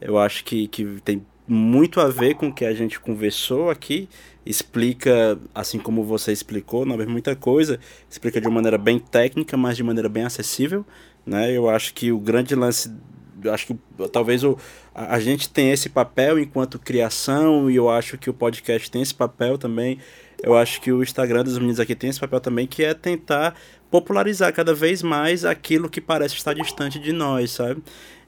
[0.00, 4.08] Eu acho que, que tem muito a ver com o que a gente conversou aqui,
[4.44, 9.56] explica, assim como você explicou, não é muita coisa, explica de uma maneira bem técnica,
[9.56, 10.84] mas de maneira bem acessível,
[11.24, 11.50] né?
[11.50, 12.90] Eu acho que o grande lance
[13.50, 13.76] acho que
[14.12, 14.56] talvez o,
[14.94, 19.02] a, a, gente tem esse papel enquanto criação e eu acho que o podcast tem
[19.02, 19.98] esse papel também.
[20.42, 23.54] Eu acho que o Instagram dos meninos aqui tem esse papel também, que é tentar
[23.90, 27.82] popularizar cada vez mais aquilo que parece estar distante de nós, sabe?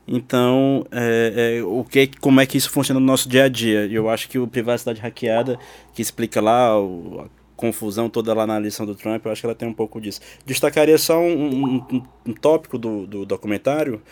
[0.07, 3.87] Então, é, é, o que, como é que isso funciona no nosso dia a dia?
[3.87, 5.59] Eu acho que o Privacidade Hackeada,
[5.95, 9.55] que explica lá o, confusão toda lá na lição do Trump, eu acho que ela
[9.55, 10.21] tem um pouco disso.
[10.45, 14.03] Destacaria só um, um, um tópico do, do documentário,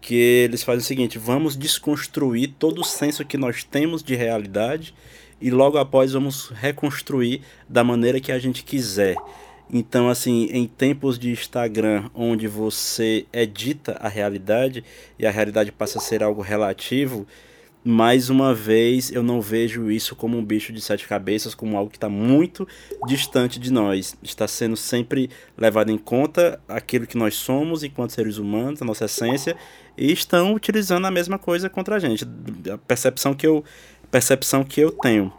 [0.00, 4.94] que eles fazem o seguinte: vamos desconstruir todo o senso que nós temos de realidade
[5.40, 9.16] e logo após vamos reconstruir da maneira que a gente quiser.
[9.72, 14.84] Então, assim, em tempos de Instagram, onde você edita a realidade
[15.18, 17.26] e a realidade passa a ser algo relativo,
[17.84, 21.90] mais uma vez eu não vejo isso como um bicho de sete cabeças, como algo
[21.90, 22.66] que está muito
[23.06, 24.16] distante de nós.
[24.22, 29.06] Está sendo sempre levado em conta aquilo que nós somos enquanto seres humanos, a nossa
[29.06, 29.56] essência,
[29.96, 32.24] e estão utilizando a mesma coisa contra a gente.
[32.72, 33.64] A percepção que eu,
[34.10, 35.32] percepção que eu tenho.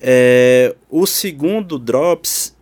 [0.00, 2.53] É, o segundo Drops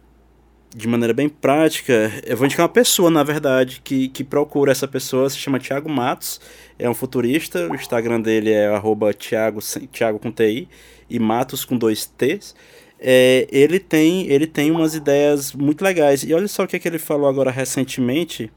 [0.74, 4.88] de maneira bem prática, eu vou indicar uma pessoa, na verdade, que, que procura essa
[4.88, 6.40] pessoa, se chama Thiago Matos,
[6.78, 9.60] é um futurista, o Instagram dele é arroba Thiago,
[9.92, 10.68] Thiago com TI
[11.10, 12.54] e Matos com dois T's.
[12.98, 16.22] É, ele, tem, ele tem umas ideias muito legais.
[16.22, 18.50] E olha só o que, é que ele falou agora recentemente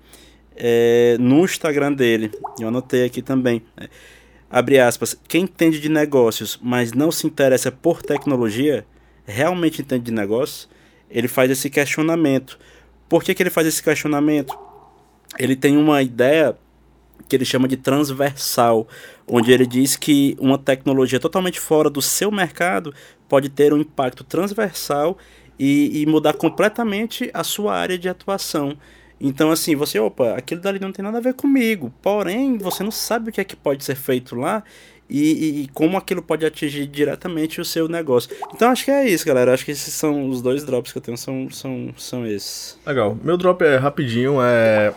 [0.55, 2.31] é, no Instagram dele.
[2.59, 3.61] Eu anotei aqui também.
[3.75, 3.89] É,
[4.49, 8.85] abre aspas, quem entende de negócios, mas não se interessa por tecnologia,
[9.25, 10.69] realmente entende de negócios?
[11.15, 12.59] Ele faz esse questionamento.
[13.07, 14.53] Por que, que ele faz esse questionamento?
[15.39, 16.57] Ele tem uma ideia
[17.29, 18.85] que ele chama de transversal,
[19.25, 22.93] onde ele diz que uma tecnologia totalmente fora do seu mercado
[23.29, 25.17] pode ter um impacto transversal
[25.57, 28.77] e, e mudar completamente a sua área de atuação.
[29.19, 32.91] Então, assim, você, opa, aquilo dali não tem nada a ver comigo, porém, você não
[32.91, 34.61] sabe o que é que pode ser feito lá
[35.09, 38.29] e, e, como aquilo pode atingir diretamente o seu negócio.
[38.53, 39.53] Então acho que é isso, galera.
[39.53, 42.77] Acho que esses são os dois drops que eu tenho, são, são, são esses.
[42.85, 43.17] Legal.
[43.23, 44.93] Meu drop é rapidinho, é,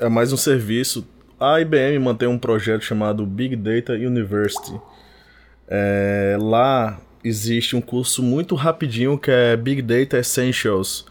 [0.00, 1.06] é mais um serviço.
[1.40, 4.80] A IBM mantém um projeto chamado Big Data University.
[5.68, 11.04] É, lá existe um curso muito rapidinho que é Big Data Essentials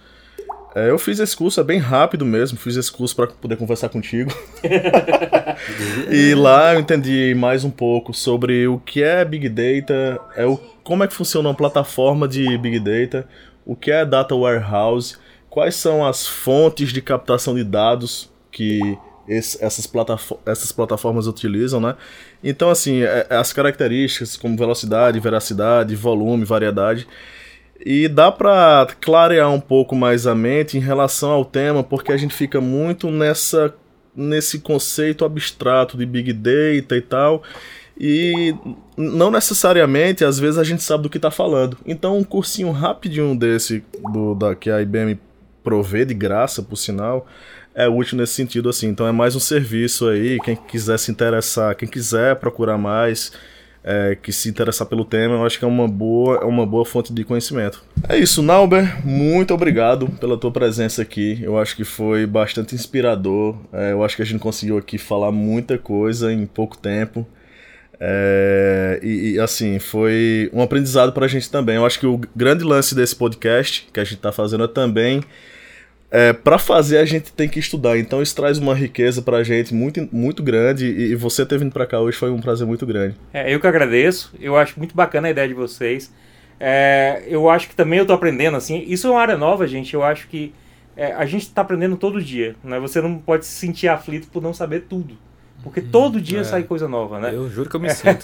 [0.77, 3.89] é, eu fiz esse curso, é bem rápido mesmo, fiz esse curso para poder conversar
[3.89, 4.31] contigo.
[6.11, 10.55] e lá eu entendi mais um pouco sobre o que é Big Data, é o,
[10.83, 13.27] como é que funciona uma plataforma de Big Data,
[13.65, 15.17] o que é Data Warehouse,
[15.49, 18.79] quais são as fontes de captação de dados que
[19.27, 21.95] esse, essas, plataform essas plataformas utilizam, né?
[22.43, 27.07] Então, assim, é, é as características como velocidade, veracidade, volume, variedade
[27.85, 32.17] e dá para clarear um pouco mais a mente em relação ao tema, porque a
[32.17, 33.73] gente fica muito nessa
[34.15, 37.43] nesse conceito abstrato de big data e tal.
[37.99, 38.55] E
[38.95, 41.77] não necessariamente, às vezes a gente sabe do que está falando.
[41.85, 45.19] Então, um cursinho rapidinho desse do da que a IBM
[45.63, 47.27] provê de graça, por sinal,
[47.75, 48.87] é útil nesse sentido assim.
[48.87, 53.31] Então é mais um serviço aí, quem quiser se interessar, quem quiser procurar mais,
[53.89, 56.83] é, que se interessar pelo tema, eu acho que é uma boa, é uma boa
[56.83, 57.81] fonte de conhecimento.
[58.09, 61.39] É isso, Nauber, muito obrigado pela tua presença aqui.
[61.41, 63.55] Eu acho que foi bastante inspirador.
[63.71, 67.25] É, eu acho que a gente conseguiu aqui falar muita coisa em pouco tempo.
[67.97, 71.77] É, e, e, assim, foi um aprendizado para a gente também.
[71.77, 75.23] Eu acho que o grande lance desse podcast que a gente está fazendo é também
[76.09, 79.73] é, para fazer a gente tem que estudar, então isso traz uma riqueza pra gente
[79.73, 83.15] muito, muito grande e, você ter vindo pra cá hoje foi um prazer muito grande.
[83.33, 86.13] É, eu que agradeço, eu acho muito bacana a ideia de vocês.
[86.59, 89.93] É, eu acho que também eu tô aprendendo, assim, isso é uma área nova, gente,
[89.93, 90.53] eu acho que
[90.95, 92.79] é, a gente tá aprendendo todo dia, né?
[92.79, 95.15] Você não pode se sentir aflito por não saber tudo.
[95.61, 95.89] Porque uhum.
[95.91, 96.43] todo dia é.
[96.43, 97.31] sai coisa nova, né?
[97.33, 98.23] Eu juro que eu me sinto.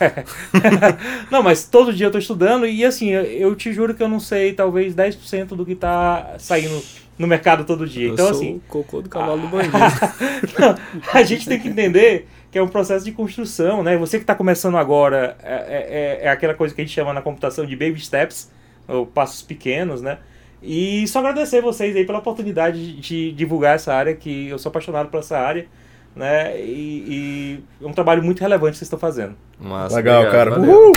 [1.29, 4.19] não, mas todo dia eu tô estudando e assim, eu te juro que eu não
[4.19, 6.81] sei talvez 10% do que tá saindo
[7.17, 8.07] no mercado todo dia.
[8.07, 8.55] Eu então, sou assim.
[8.55, 9.77] O cocô do cavalo do bandido.
[11.13, 13.97] a gente tem que entender que é um processo de construção, né?
[13.97, 17.21] Você que está começando agora, é, é, é, aquela coisa que a gente chama na
[17.21, 18.51] computação de baby steps,
[18.87, 20.19] ou passos pequenos, né?
[20.61, 25.09] E só agradecer vocês aí pela oportunidade de divulgar essa área, que eu sou apaixonado
[25.09, 25.65] por essa área,
[26.15, 26.57] né?
[26.59, 29.35] E, e é um trabalho muito relevante que vocês estão fazendo.
[29.59, 30.51] Massa, Legal, obrigado, cara.
[30.51, 30.79] Valeu.
[30.79, 30.93] Uhul!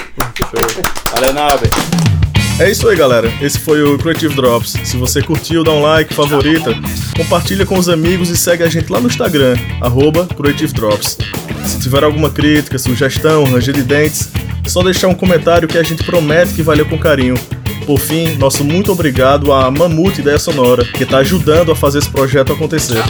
[1.13, 2.26] Valeu, Nabe.
[2.59, 3.31] É isso aí, galera.
[3.43, 4.77] Esse foi o Creative Drops.
[4.83, 6.75] Se você curtiu, dá um like, favorita,
[7.15, 11.19] compartilha com os amigos e segue a gente lá no Instagram, arroba Creative Drops.
[11.67, 14.31] Se tiver alguma crítica, sugestão, ranger de dentes,
[14.67, 17.35] só deixar um comentário que a gente promete que vai ler com carinho.
[17.85, 22.09] Por fim, nosso muito obrigado a Mamute Ideia Sonora, que está ajudando a fazer esse
[22.09, 23.03] projeto acontecer.